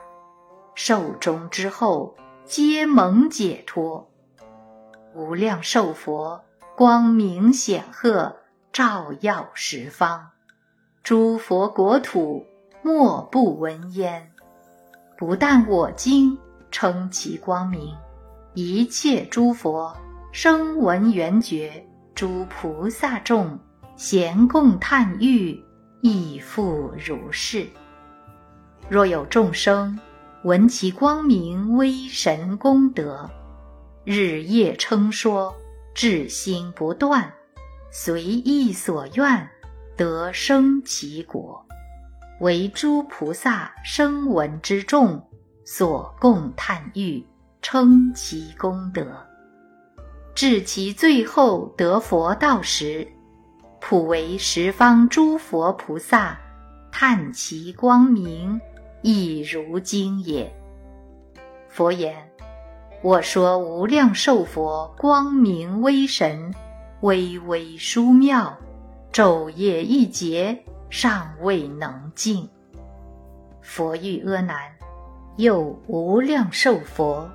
[0.74, 2.14] 寿终之后，
[2.44, 4.08] 皆蒙解脱。
[5.14, 6.44] 无量寿佛
[6.76, 8.36] 光明显赫，
[8.72, 10.30] 照耀十方，
[11.02, 12.46] 诸佛国土。
[12.82, 14.32] 莫不闻焉。
[15.18, 16.38] 不但我今
[16.70, 17.94] 称其光明，
[18.54, 19.94] 一切诸佛
[20.32, 23.58] 声闻缘觉，诸菩萨众
[23.96, 25.62] 咸共叹誉，
[26.00, 27.66] 亦复如是。
[28.88, 29.98] 若有众生
[30.44, 33.30] 闻其光明威神功德，
[34.04, 35.54] 日夜称说，
[35.94, 37.32] 至心不断，
[37.90, 39.48] 随意所愿，
[39.96, 41.64] 得生其国，
[42.40, 45.22] 为诸菩萨声闻之众
[45.64, 47.24] 所共叹誉，
[47.60, 49.06] 称其功德。
[50.34, 53.06] 至其最后得佛道时，
[53.80, 56.38] 普为十方诸佛菩萨
[56.92, 58.60] 叹其光明。
[59.02, 60.52] 亦如经也。
[61.70, 62.14] 佛言：
[63.02, 66.54] 我说无量寿佛光明威神，
[67.00, 68.54] 巍巍殊妙，
[69.10, 72.46] 昼夜一劫，尚未能尽。
[73.62, 74.58] 佛欲阿难，
[75.38, 77.26] 又无量寿佛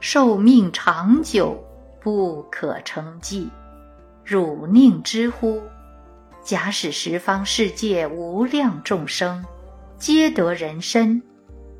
[0.00, 1.62] 寿命长久，
[2.00, 3.50] 不可称计。
[4.24, 5.60] 汝宁知乎？
[6.42, 9.44] 假使十方世界无量众生。
[9.98, 11.22] 皆得人身，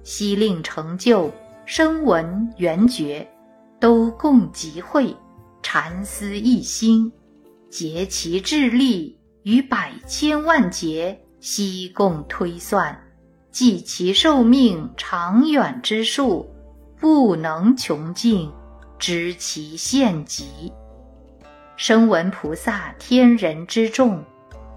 [0.03, 1.33] 悉令成就
[1.65, 3.27] 声闻缘觉，
[3.81, 5.17] 都共集会，
[5.63, 7.11] 禅思一心，
[7.71, 12.95] 竭其智力，于百千万劫，悉共推算，
[13.51, 16.47] 计其寿命长远之数，
[16.99, 18.53] 不能穷尽，
[18.99, 20.71] 知其限极。
[21.77, 24.23] 声闻菩萨天人之众，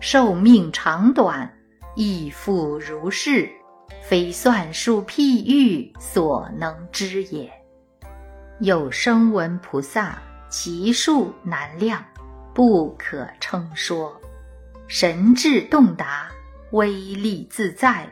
[0.06, 1.50] 寿命长短。
[1.96, 3.50] 亦复如是，
[4.02, 7.50] 非算数譬喻所能知也。
[8.60, 12.04] 有声闻菩萨，其数难量，
[12.54, 14.14] 不可称说。
[14.90, 16.30] 神智洞达，
[16.72, 18.06] 威力自在，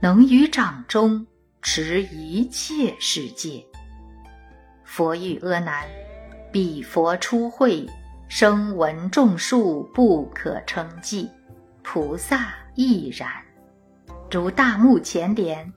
[0.00, 1.26] 能于掌中
[1.60, 3.66] 持一切世界。
[4.84, 5.88] 佛语阿难：
[6.52, 7.84] 彼佛出会，
[8.28, 11.30] 声闻众数不可称计，
[11.82, 12.54] 菩萨。
[12.78, 13.30] 亦然，
[14.30, 15.72] 如大目前莲，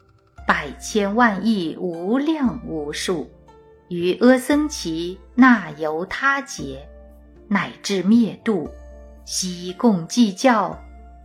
[0.45, 3.31] 百千万亿无量无数，
[3.87, 6.85] 于阿僧祇那由他劫，
[7.47, 8.69] 乃至灭度，
[9.23, 10.77] 悉共计较，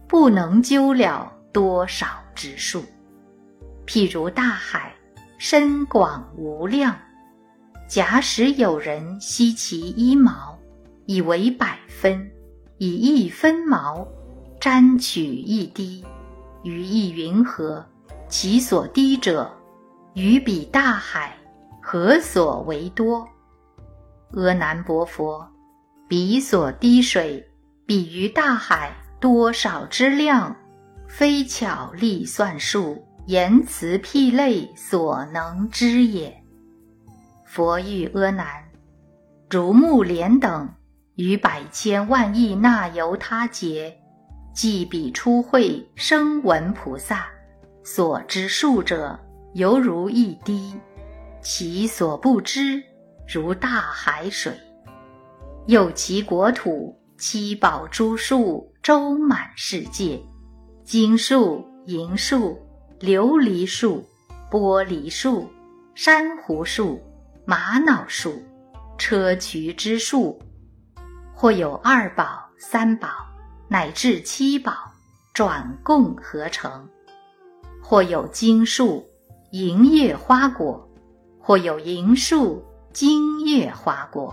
[0.07, 2.07] 不能究了多少
[2.37, 2.85] 之数。
[3.85, 4.95] 譬如大海，
[5.39, 6.97] 深广无量，
[7.89, 10.54] 假使有人吸其一毛，
[11.07, 12.31] 以为百分，
[12.79, 14.07] 以一分毛。
[14.61, 16.03] 沾取一滴，
[16.63, 17.85] 于一云何，
[18.31, 19.53] 其所滴者，
[20.15, 21.37] 于彼大海，
[21.83, 23.29] 何所为多？
[24.33, 25.47] 阿难薄佛，
[26.09, 27.47] 彼所滴水，
[27.85, 30.57] 比于大海多少之量，
[31.09, 36.43] 非巧力算数，言辞譬类所能知也。
[37.45, 38.65] 佛欲阿难，
[39.51, 40.71] 如木莲等，
[41.17, 43.97] 于百千万亿那由他劫。
[44.55, 47.27] 即彼初会声闻菩萨
[47.83, 49.19] 所知数者，
[49.55, 50.73] 犹如一滴；
[51.43, 52.81] 其所不知，
[53.27, 54.53] 如大海水。
[55.67, 60.23] 又其国土七宝诸树周满世界，
[60.85, 62.57] 金树、银树、
[63.01, 64.05] 琉璃树、
[64.49, 65.51] 玻璃树、
[65.97, 67.01] 珊瑚树、
[67.45, 68.41] 玛瑙树、
[68.97, 70.41] 砗磲之树，
[71.35, 73.09] 或有二宝、三宝。
[73.67, 74.73] 乃至七宝
[75.33, 76.87] 转共合成，
[77.83, 79.05] 或有金树、
[79.53, 80.79] 银叶花果；
[81.41, 82.63] 或有银树、
[82.93, 84.33] 金叶花果；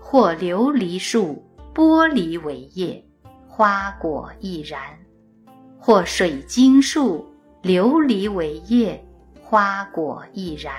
[0.00, 3.04] 或琉璃树、玻璃为叶，
[3.46, 4.80] 花果亦然；
[5.78, 7.26] 或水晶树、
[7.62, 9.04] 琉璃为叶，
[9.42, 10.72] 花果亦然；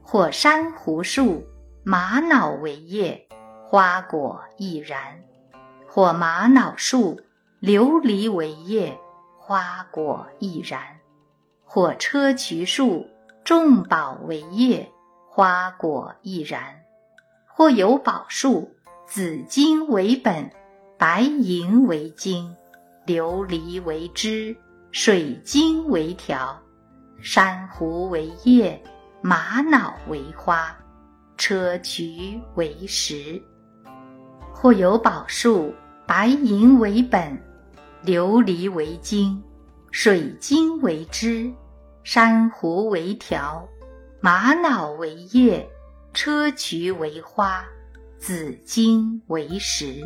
[0.00, 1.44] 或珊瑚树、
[1.84, 3.27] 玛瑙为叶，
[3.70, 5.22] 花果亦然。
[5.86, 7.20] 或玛瑙树、
[7.60, 8.98] 琉璃为叶，
[9.38, 10.80] 花果亦然；
[11.64, 13.06] 或砗磲树、
[13.44, 14.90] 众宝为叶，
[15.28, 16.62] 花果亦然；
[17.46, 18.74] 或有宝树，
[19.06, 20.50] 紫金为本，
[20.96, 22.56] 白银为茎，
[23.06, 24.56] 琉璃为枝，
[24.92, 26.58] 水晶为条，
[27.20, 28.82] 珊瑚为叶，
[29.20, 30.74] 玛瑙为花，
[31.36, 33.42] 砗磲为实。
[34.60, 35.72] 或有宝树，
[36.04, 37.40] 白银为本，
[38.04, 39.40] 琉璃为晶，
[39.92, 41.48] 水晶为枝，
[42.02, 43.64] 珊瑚为条，
[44.20, 45.64] 玛瑙为叶，
[46.12, 47.64] 砗磲为花，
[48.18, 50.02] 紫金为实。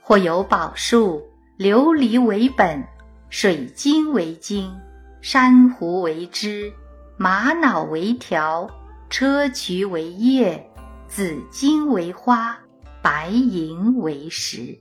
[0.00, 1.20] 或有宝树，
[1.58, 2.86] 琉璃为本，
[3.28, 4.72] 水晶为晶，
[5.20, 6.72] 珊瑚为枝，
[7.16, 8.70] 玛瑙为条，
[9.10, 10.64] 砗磲为叶，
[11.08, 12.56] 紫荆为花，
[13.02, 14.78] 白银为石。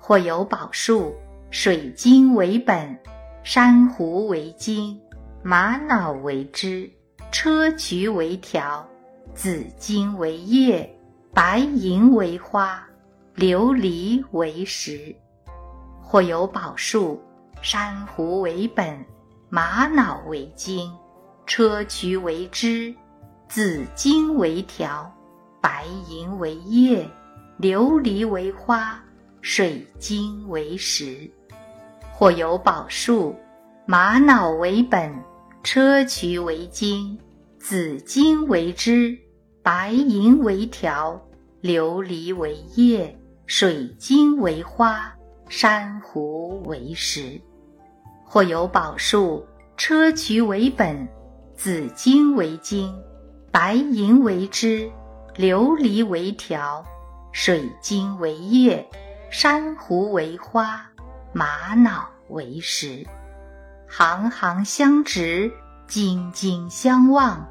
[0.00, 1.14] 或有宝树，
[1.50, 2.98] 水晶为本，
[3.42, 5.00] 珊瑚为晶，
[5.42, 6.90] 玛瑙为枝，
[7.30, 8.88] 砗磲为条，
[9.34, 10.98] 紫金为叶，
[11.32, 12.82] 白银为花，
[13.36, 15.14] 琉璃为石。
[16.02, 17.20] 或有宝树，
[17.60, 19.04] 珊瑚为本，
[19.48, 20.92] 玛瑙为晶，
[21.46, 22.94] 砗磲为枝，
[23.48, 25.10] 紫金为条，
[25.64, 27.08] 白银为叶，
[27.58, 29.02] 琉璃为花。
[29.40, 31.30] 水晶为石，
[32.12, 33.34] 或有宝树，
[33.86, 35.10] 玛瑙为本，
[35.62, 37.18] 砗磲为晶，
[37.58, 39.18] 紫荆为枝，
[39.62, 41.18] 白银为条，
[41.62, 45.14] 琉璃为叶，水晶为花，
[45.48, 47.40] 珊瑚为石。
[48.22, 49.46] 或有宝树，
[49.78, 51.08] 砗磲为本，
[51.54, 52.94] 紫荆为晶，
[53.50, 54.90] 白银为枝，
[55.36, 56.84] 琉璃为条，
[57.32, 58.88] 水晶为叶。
[59.30, 60.80] 珊瑚为花，
[61.32, 63.04] 玛瑙为石，
[63.88, 65.50] 行行相直，
[65.88, 67.44] 茎茎相望，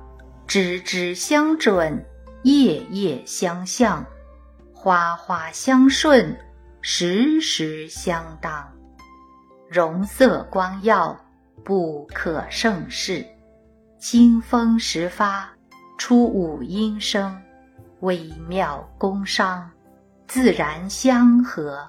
[0.48, 2.06] 枝枝相准，
[2.44, 4.06] 叶叶相向，
[4.74, 6.38] 花花相顺，
[6.80, 8.72] 时时相当。
[9.70, 11.20] 容色光耀，
[11.66, 13.26] 不可胜视。
[14.00, 15.50] 清风时发，
[15.98, 17.38] 出五音声，
[18.04, 19.70] 微妙工商。
[20.26, 21.88] 自然相合，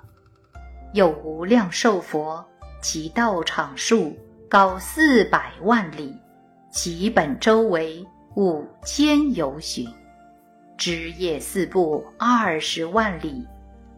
[0.93, 2.45] 有无量寿佛，
[2.83, 4.17] 其道场数
[4.49, 6.15] 高四百万里，
[6.71, 8.05] 其本周围
[8.37, 9.89] 五千由旬，
[10.77, 13.47] 枝叶四部二十万里，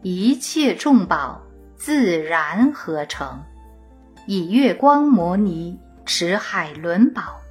[0.01, 1.41] 一切众宝
[1.75, 3.43] 自然合成，
[4.27, 7.41] 以月光摩尼持海轮宝，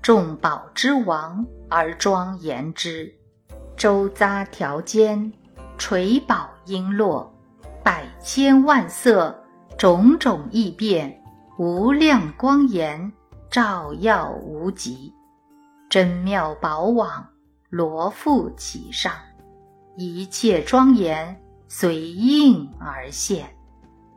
[0.00, 3.12] 众宝之王而庄严之，
[3.76, 5.32] 周匝条间。
[5.78, 7.28] 垂宝璎珞，
[7.84, 9.44] 百千万色，
[9.76, 11.22] 种种异变，
[11.58, 13.12] 无量光颜，
[13.50, 15.12] 照耀无极。
[15.90, 17.28] 真妙宝网
[17.68, 19.12] 罗覆其上，
[19.96, 23.54] 一切庄严随应而现。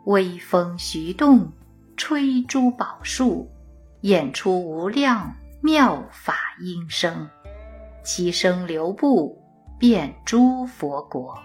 [0.06, 1.52] 微风徐动，
[1.98, 3.52] 吹珠宝树，
[4.02, 7.30] 演出无量妙法音声，
[8.02, 9.39] 其声流布，
[9.80, 11.40] 遍诸佛国。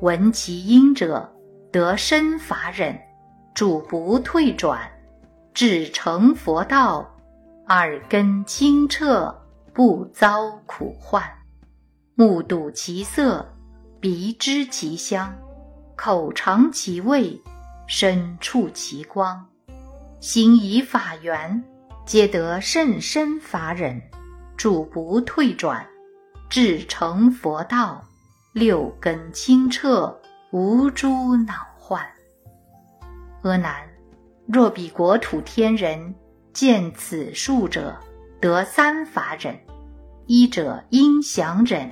[0.00, 1.28] 闻其音者，
[1.72, 2.96] 得身法忍，
[3.52, 4.88] 主不退转，
[5.52, 7.04] 至成佛道，
[7.66, 9.36] 耳根清澈，
[9.74, 11.20] 不遭苦患。
[12.14, 13.44] 目睹其色，
[13.98, 15.36] 鼻知其香，
[15.96, 17.42] 口尝其味，
[17.88, 19.44] 身触其光，
[20.20, 21.64] 心以法缘，
[22.06, 24.00] 皆得甚深法忍，
[24.56, 25.84] 主不退转，
[26.48, 28.04] 至成佛道。
[28.54, 30.18] 六根清澈，
[30.50, 32.04] 无诸恼患。
[33.42, 33.76] 阿难，
[34.48, 36.14] 若彼国土天人
[36.52, 37.96] 见此树者，
[38.40, 39.56] 得三法忍：
[40.26, 41.88] 一者音响忍，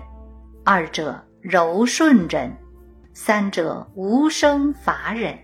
[0.64, 2.56] 二者柔顺忍，
[3.12, 5.38] 三者无生法忍。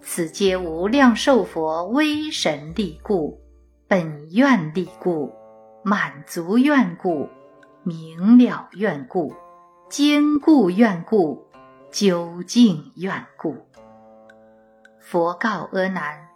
[0.00, 3.38] 此皆无量寿佛威神力故，
[3.86, 5.30] 本愿力故，
[5.84, 7.28] 满足愿故，
[7.88, 9.34] 明了愿故。
[9.88, 11.46] 坚固愿故，
[11.90, 13.56] 究竟愿故。
[15.00, 16.28] 佛告阿难：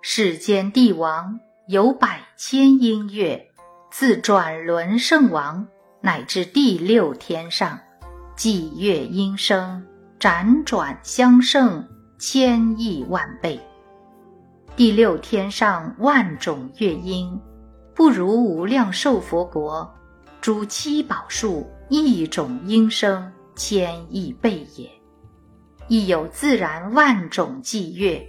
[0.00, 1.38] 世间帝王
[1.68, 3.50] 有百千音乐，
[3.90, 5.68] 自转轮圣王
[6.00, 7.78] 乃至第六天上，
[8.34, 9.86] 伎乐音声
[10.18, 11.86] 辗转相胜，
[12.18, 13.60] 千亿万倍。
[14.74, 17.38] 第六天上万种乐音，
[17.94, 19.94] 不如无量寿佛国
[20.44, 21.66] 诸七宝树。
[21.88, 24.90] 一种音声千亿倍也，
[25.88, 28.22] 亦有自然万种伎乐，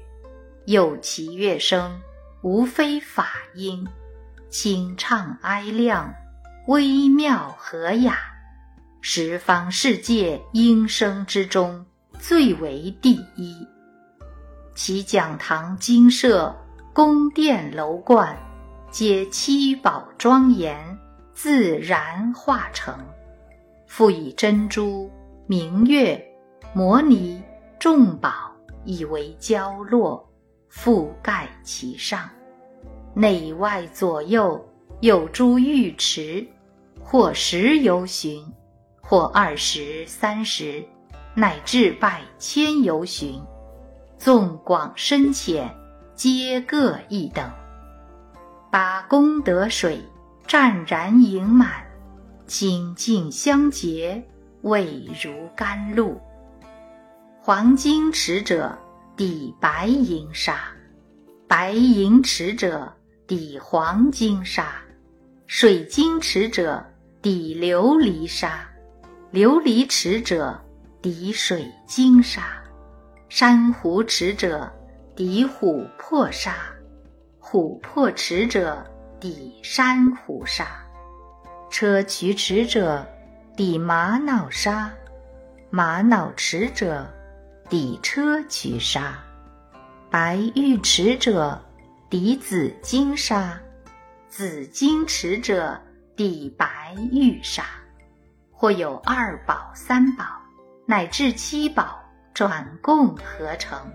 [0.66, 2.00] 有其乐声，
[2.42, 3.86] 无非法音，
[4.50, 6.14] 清畅哀亮，
[6.68, 8.18] 微妙和雅，
[9.02, 11.86] 十方世界音声之中
[12.18, 13.68] 最为第一。
[14.74, 16.56] 其讲堂精舍、
[16.94, 18.38] 宫殿楼观，
[18.90, 20.98] 皆七宝庄严，
[21.36, 22.98] 自然化成。
[23.86, 25.12] 复以珍珠、
[25.46, 26.20] 明月、
[26.74, 27.44] 摩尼、
[27.78, 28.52] 众宝
[28.86, 30.28] 以为交落，
[30.72, 32.28] 覆盖其上。
[33.14, 34.60] 内外左右
[35.02, 36.48] 有诸浴池，
[37.00, 38.44] 或十由旬，
[39.02, 40.84] 或二十三十，
[41.36, 43.42] 乃至百千由旬。
[44.18, 45.70] 纵广深浅，
[46.16, 47.52] 皆各一等。
[48.72, 50.02] 把功德水
[50.48, 51.86] 湛然盈满。
[52.48, 54.24] 清净相结，
[54.62, 56.22] 味如甘露。
[57.42, 58.78] 黄金池者，
[59.16, 60.54] 抵白银沙；
[61.48, 62.94] 白银池者，
[63.26, 64.64] 抵黄金沙；
[65.48, 66.86] 水晶池者，
[67.22, 68.50] 抵琉璃沙；
[69.34, 70.60] 琉璃池者，
[71.02, 72.42] 抵水晶沙；
[73.28, 74.72] 珊瑚池者，
[75.16, 76.52] 抵琥珀沙；
[77.42, 78.86] 琥珀池者，
[79.26, 80.66] 抵珊瑚沙；
[81.72, 83.04] 砗磲持者，
[83.58, 84.92] 抵玛瑙沙；
[85.72, 87.12] 玛瑙持者，
[87.68, 89.16] 抵砗磲沙；
[90.12, 91.60] 白玉持者，
[92.08, 93.58] 抵紫金沙；
[94.30, 95.76] 紫金池者，
[96.16, 97.64] 抵白玉沙。
[98.52, 100.24] 或有二宝、三宝，
[100.86, 102.00] 乃至七宝，
[102.32, 103.92] 转共合成。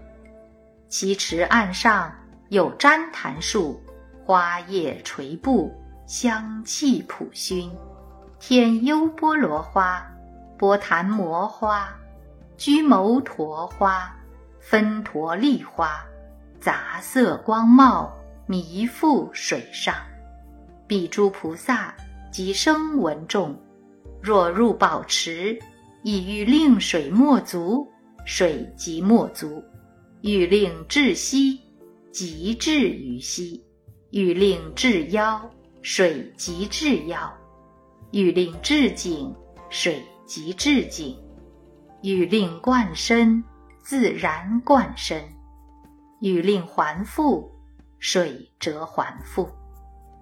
[0.88, 2.12] 其池岸上
[2.48, 3.80] 有旃檀树，
[4.30, 5.74] 花叶垂布，
[6.06, 7.68] 香气普熏。
[8.38, 10.06] 天优波罗花、
[10.56, 11.92] 波檀摩花、
[12.56, 14.16] 居牟陀花、
[14.60, 16.00] 分陀利花，
[16.60, 18.16] 杂色光茂，
[18.46, 19.96] 弥覆水上。
[20.86, 21.92] 彼诸菩萨
[22.30, 23.60] 即声闻众。
[24.22, 25.58] 若入宝池，
[26.04, 27.84] 意欲令水没足，
[28.24, 29.60] 水即没足；
[30.20, 31.58] 欲令至息，
[32.12, 33.60] 即至于息；
[34.10, 35.40] 欲令至腰，
[35.82, 37.30] 水即至腰；
[38.10, 39.32] 欲令至颈，
[39.68, 41.14] 水即至颈；
[42.02, 43.42] 欲令贯身，
[43.80, 45.22] 自然贯身；
[46.20, 47.48] 欲令还复，
[48.00, 49.48] 水则还复。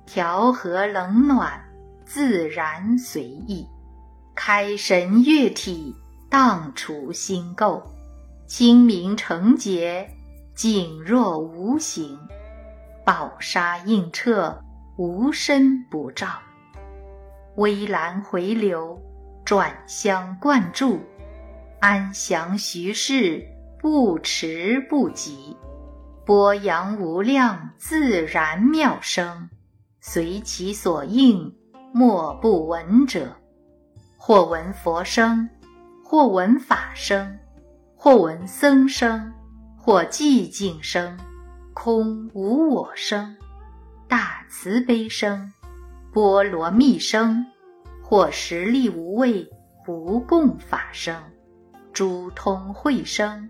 [0.04, 1.58] 调和冷暖，
[2.04, 3.66] 自然随意。
[4.34, 5.94] 开神悦体，
[6.28, 7.82] 荡除心垢，
[8.46, 10.08] 清明澄洁，
[10.54, 12.18] 静若无形。
[13.08, 14.62] 宝沙映彻，
[14.98, 16.28] 无身不照。
[17.56, 19.00] 微澜回流，
[19.46, 21.00] 转相贯注，
[21.80, 23.42] 安详徐适，
[23.80, 25.56] 不迟不急。
[26.26, 29.48] 波扬无量，自然妙声，
[30.02, 31.56] 随其所应，
[31.94, 33.34] 莫不闻者。
[34.18, 35.48] 或闻佛声，
[36.04, 37.38] 或闻法声，
[37.96, 39.32] 或闻僧声，
[39.78, 41.16] 或寂静声，
[41.80, 43.36] 空无我生，
[44.08, 45.52] 大慈悲生，
[46.12, 47.46] 波罗蜜生，
[48.02, 49.48] 或实力无畏，
[49.86, 51.14] 不共法生，
[51.92, 53.48] 诸通会生，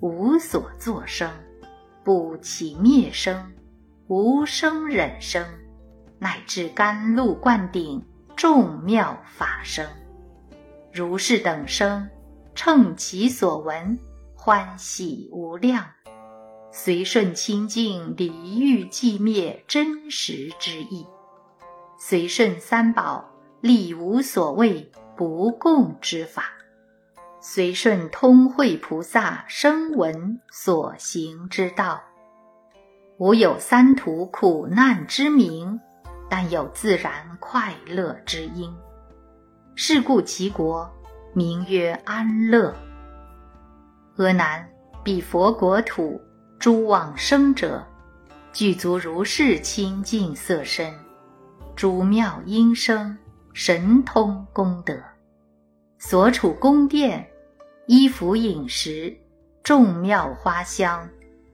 [0.00, 1.30] 无所作生，
[2.02, 3.48] 不起灭生，
[4.08, 5.46] 无生忍生，
[6.18, 8.04] 乃至甘露灌顶，
[8.34, 9.86] 众妙法生。
[10.92, 12.10] 如是等生，
[12.56, 13.96] 乘其所闻，
[14.34, 15.86] 欢喜无量，
[16.70, 21.06] 随顺清净离欲寂灭真实之意，
[21.98, 23.24] 随顺三宝
[23.60, 26.44] 力无所谓不共之法，
[27.40, 32.02] 随顺通慧菩萨声闻所行之道，
[33.16, 35.80] 无有三途苦难之名，
[36.28, 38.72] 但有自然快乐之因。
[39.74, 40.88] 是故其国
[41.34, 42.74] 名曰安乐。
[44.18, 44.68] 阿难，
[45.02, 46.20] 彼佛国土
[46.58, 47.86] 诸往生者，
[48.52, 50.92] 具足如是清净色身，
[51.76, 53.16] 诸妙音声，
[53.52, 55.00] 神通功德，
[55.98, 57.24] 所处宫殿，
[57.86, 59.16] 衣服饮食，
[59.62, 61.08] 众妙花香，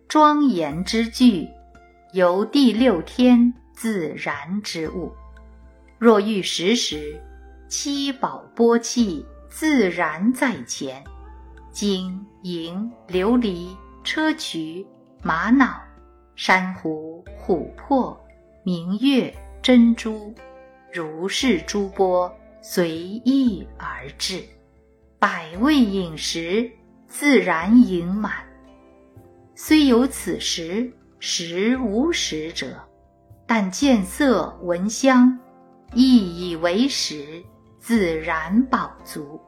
[0.09, 1.47] 庄严之具，
[2.15, 5.13] 由第六天自然之物。
[5.99, 7.21] 若欲食时，
[7.69, 11.05] 七宝波气自然在前，
[11.71, 13.69] 金银琉璃
[14.03, 14.87] 砗磲
[15.27, 15.81] 玛瑙
[16.37, 18.15] 珊瑚琥珀
[18.63, 20.35] 明月珍珠，
[20.93, 24.45] 如是诸波随意而至，
[25.19, 26.71] 百味饮食
[27.09, 28.35] 自然盈满。
[29.55, 32.79] 虽有此食，食无食者，
[33.47, 35.39] 但见色闻香，
[35.95, 37.43] 亦以为食。
[37.79, 39.41] 自然饱足，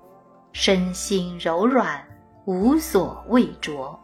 [0.53, 2.03] 身心柔软，
[2.47, 3.99] 无所畏着。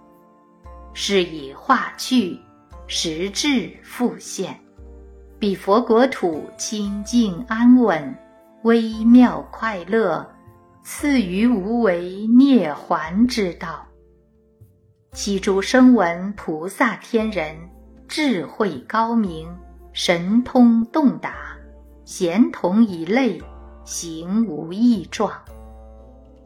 [0.95, 2.39] 是以化去，
[2.87, 4.59] 实质复现。
[5.39, 8.15] 彼佛国土清净安稳，
[8.63, 10.29] 微妙快乐，
[10.83, 13.87] 赐于无为涅槃之道。
[15.13, 17.57] 其诸声闻菩萨天人，
[18.07, 19.49] 智慧高明，
[19.93, 21.35] 神通洞达，
[22.05, 23.43] 贤同一类。
[23.85, 25.33] 行无异状，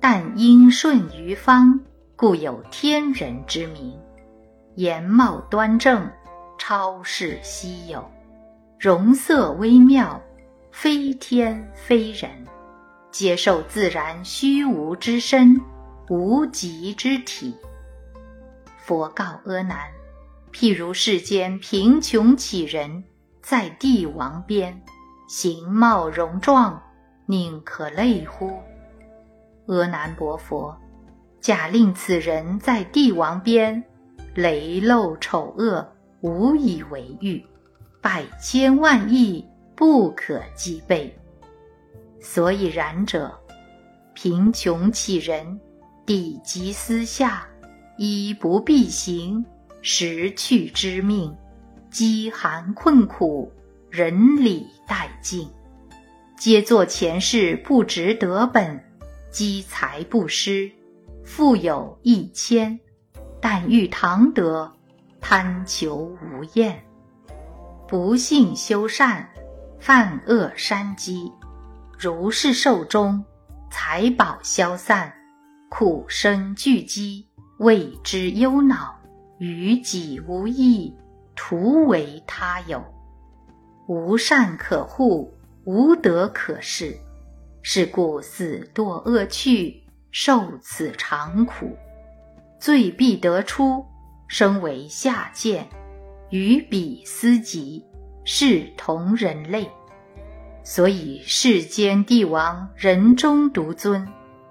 [0.00, 1.78] 但因顺于方，
[2.16, 3.92] 故有天人之名。
[4.76, 6.06] 颜貌端正，
[6.58, 8.04] 超世稀有，
[8.78, 10.20] 容色微妙，
[10.70, 12.30] 非天非人，
[13.10, 15.58] 接受自然虚无之身，
[16.10, 17.56] 无极之体。
[18.76, 19.78] 佛告阿难：
[20.52, 23.02] 譬如世间贫穷乞人，
[23.40, 24.78] 在帝王边，
[25.26, 26.82] 形貌容状，
[27.24, 28.60] 宁可类乎？
[29.68, 30.76] 阿难薄佛，
[31.40, 33.82] 假令此人在帝王边，
[34.36, 37.42] 雷露丑恶，无以为喻，
[38.02, 39.42] 百千万亿
[39.74, 41.18] 不可计备。
[42.20, 43.32] 所以然者，
[44.12, 45.58] 贫穷乞人，
[46.04, 47.48] 地极私下，
[47.96, 49.42] 衣不蔽行。
[49.80, 51.34] 失去之命，
[51.90, 53.50] 饥寒困苦，
[53.88, 55.48] 人理殆尽，
[56.36, 58.84] 皆作前世不值得本，
[59.30, 60.70] 积财不施，
[61.24, 62.78] 富有一千，
[63.40, 64.72] 但欲唐德，
[65.20, 66.84] 贪求无厌，
[67.86, 69.28] 不幸修善，
[69.78, 71.32] 犯恶山积，
[71.98, 73.24] 如是寿终，
[73.70, 75.12] 财宝消散，
[75.68, 77.26] 苦生聚积，
[77.58, 78.94] 为之忧恼。
[79.38, 80.96] 于己无益，
[81.34, 82.82] 徒为他有。
[83.86, 85.32] 无善可护，
[85.64, 86.96] 无德可恃，
[87.60, 91.76] 是故死堕恶趣，受此长苦。
[92.66, 93.86] 罪必得出，
[94.26, 95.68] 生为下贱，
[96.30, 97.84] 与彼思及，
[98.24, 99.70] 是同人类。
[100.64, 104.04] 所以世间帝王人中独尊，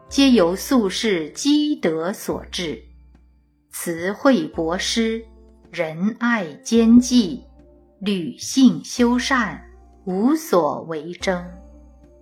[0.08, 2.82] 皆由宿世积德所致。
[3.70, 5.22] 慈惠博施，
[5.70, 7.44] 仁爱兼济，
[8.00, 9.62] 履信修善，
[10.06, 11.46] 无所为争，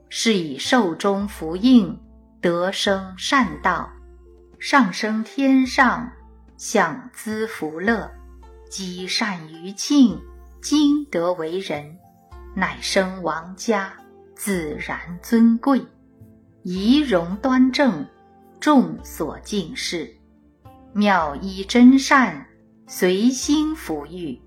[0.10, 1.96] 是以寿终福应，
[2.42, 3.93] 得生善道，
[4.66, 6.10] 上升天上，
[6.56, 8.10] 享资福乐，
[8.70, 10.18] 积善于庆，
[10.62, 12.00] 今得为人，
[12.56, 13.92] 乃生王家，
[14.38, 15.86] 自然尊贵，
[16.62, 18.08] 仪容端正，
[18.62, 20.10] 众所敬视。
[20.94, 22.48] 妙依真善，
[22.88, 24.42] 随心抚育，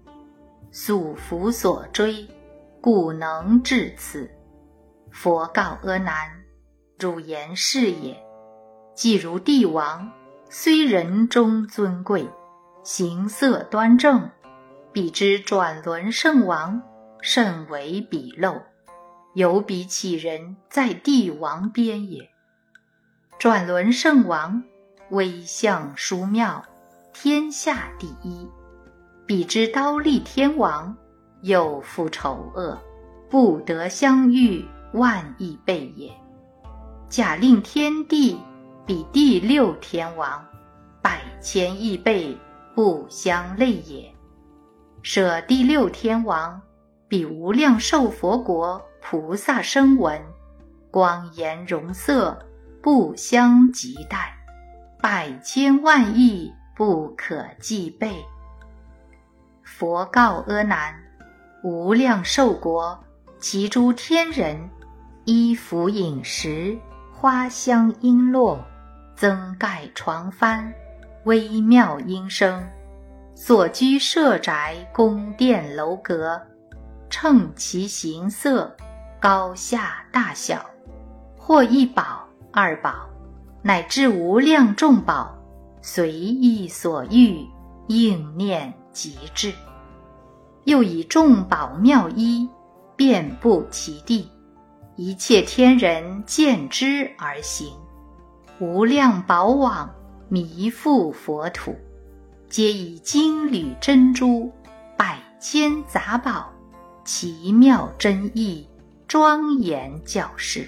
[0.71, 2.27] 素福所追，
[2.81, 4.31] 故能至此。
[5.11, 6.43] 佛告阿难：
[6.99, 8.26] 汝言是也。
[8.97, 10.11] 既如帝王，
[10.49, 12.27] 虽人中尊贵，
[12.83, 14.31] 形色端正，
[14.91, 16.81] 彼之转轮圣王，
[17.21, 18.63] 甚为鄙陋，
[19.35, 22.31] 犹比乞人，在帝王边也。
[23.39, 24.65] 转轮圣王。
[25.11, 26.65] 威相殊妙，
[27.13, 28.49] 天下第一。
[29.25, 30.97] 比之刀立天王，
[31.43, 32.77] 又复丑恶，
[33.31, 36.11] 不得相遇，万亿倍也。
[37.09, 38.41] 假令天地
[38.87, 40.47] 比第六天王，
[41.03, 42.39] 百千亿倍
[42.73, 44.15] 不相类也。
[45.03, 46.63] 舍第六天王，
[47.09, 50.23] 比无量寿佛国菩萨声闻，
[50.89, 52.39] 光颜容色，
[52.81, 54.33] 不相及待。
[55.03, 58.15] 百千万亿不可计备。
[59.65, 60.95] 佛告阿难：
[61.65, 62.97] 无量寿国，
[63.41, 64.71] 其诸天人，
[65.25, 66.79] 衣服饮食，
[67.13, 68.61] 花香璎珞，
[69.17, 70.71] 增盖床幡，
[71.25, 72.63] 微妙音声，
[73.35, 76.41] 所居舍宅宫殿楼阁，
[77.09, 78.77] 称其形色，
[79.19, 80.65] 高下大小，
[81.39, 83.09] 或一宝二宝。
[83.63, 85.37] 乃至无量众宝，
[85.83, 87.45] 随意所欲，
[87.89, 89.53] 应念即至。
[90.65, 92.49] 又以众宝妙衣，
[92.95, 94.31] 遍布其地，
[94.95, 97.73] 一切天人见之而行。
[98.59, 99.95] 无量宝网
[100.31, 101.77] 弥覆佛土，
[102.49, 104.51] 皆以金缕珍珠、
[104.97, 106.51] 百千杂宝，
[107.05, 108.67] 奇妙珍异，
[109.07, 110.67] 庄严教示，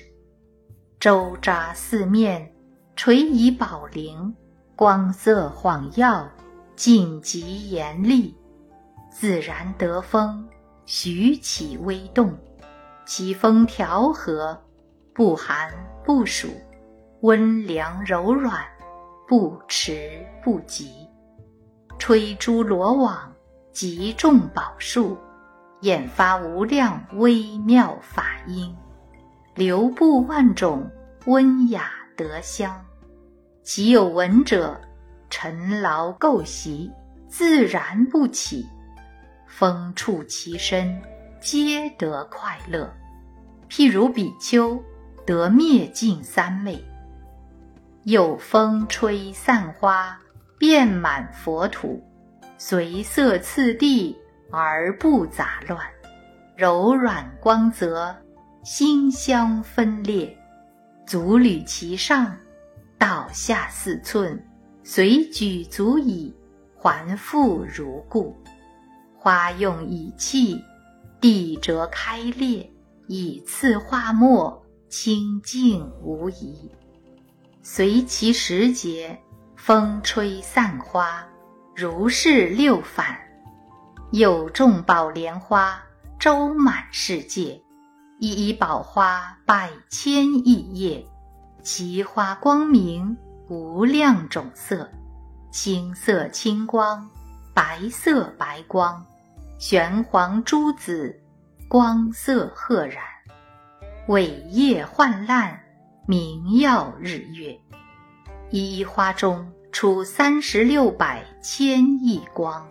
[1.00, 2.52] 周匝四面。
[2.94, 4.34] 垂以宝铃，
[4.76, 6.28] 光色晃耀，
[6.76, 8.34] 静极严厉，
[9.08, 10.46] 自然得风，
[10.84, 12.36] 徐起微动，
[13.06, 14.60] 其风调和，
[15.14, 15.72] 不寒
[16.04, 16.48] 不暑，
[17.22, 18.64] 温凉柔软，
[19.26, 20.92] 不迟不急。
[21.98, 23.32] 吹珠罗网，
[23.72, 25.18] 集众宝树，
[25.80, 28.72] 演发无量微妙法音，
[29.56, 30.88] 流布万种
[31.26, 32.84] 温雅德香。
[33.64, 34.80] 其有闻者，
[35.28, 36.88] 尘劳垢习，
[37.26, 38.64] 自然不起；
[39.48, 41.02] 风触其身，
[41.40, 42.88] 皆得快乐。
[43.68, 44.80] 譬如比丘
[45.26, 46.80] 得灭尽三昧。
[48.08, 50.18] 有风吹散花，
[50.56, 52.02] 遍满佛土，
[52.56, 54.16] 随色次第
[54.50, 55.78] 而不杂乱，
[56.56, 58.16] 柔软光泽，
[58.64, 60.34] 馨香分裂，
[61.06, 62.34] 足履其上，
[62.96, 64.42] 倒下四寸，
[64.82, 66.34] 随举足矣，
[66.78, 68.34] 还复如故。
[69.18, 70.64] 花用以器，
[71.20, 72.72] 地折开裂，
[73.06, 76.70] 以次化末，清净无疑。
[77.70, 79.20] 随其时节，
[79.54, 81.22] 风吹散花，
[81.76, 83.18] 如是六返。
[84.10, 85.78] 又种宝莲花，
[86.18, 87.62] 周满世界。
[88.20, 91.06] 一一宝花百千亿叶，
[91.62, 93.14] 其花光明
[93.50, 94.90] 无量种色，
[95.52, 97.06] 青色青光，
[97.54, 99.04] 白色白光，
[99.58, 101.14] 玄黄珠紫，
[101.68, 103.04] 光色赫然，
[104.06, 105.60] 伟业焕烂，
[106.10, 107.54] 明耀日月。
[108.48, 112.66] 一一花中出三十六百千亿光，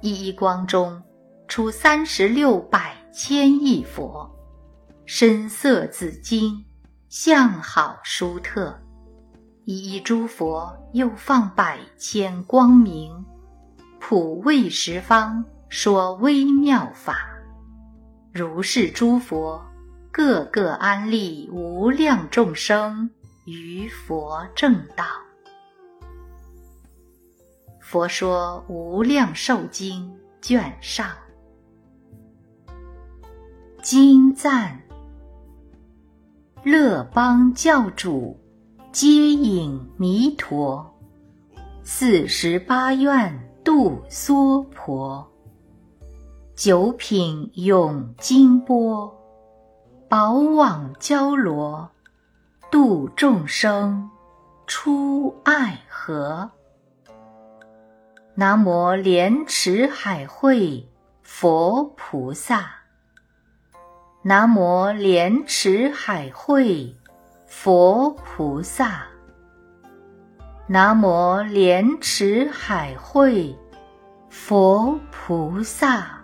[0.00, 1.02] 一一光中
[1.46, 4.26] 出三十六百千亿佛。
[5.04, 6.64] 深色紫金，
[7.10, 8.74] 相好殊特。
[9.66, 13.22] 一一诸佛又放百千光明，
[14.00, 17.28] 普为十方说微妙法。
[18.32, 19.62] 如是诸佛，
[20.12, 23.08] 个个安立无量众生
[23.46, 25.06] 于佛正道。
[27.80, 30.14] 佛说《无量寿经》
[30.46, 31.08] 卷上，
[33.82, 34.82] 经赞。
[36.62, 38.38] 乐邦教主
[38.92, 40.94] 接引弥陀，
[41.82, 45.26] 四十八愿度娑婆，
[46.54, 49.12] 九品永金波，
[50.12, 51.90] 宝网交罗，
[52.70, 54.10] 度众生
[54.66, 56.50] 出爱河。
[58.34, 60.86] 南无莲池海会
[61.22, 62.70] 佛菩萨。
[64.20, 66.94] 南无莲池海会
[67.46, 69.06] 佛菩萨。
[70.66, 73.58] 南无莲池海会
[74.28, 76.21] 佛菩萨。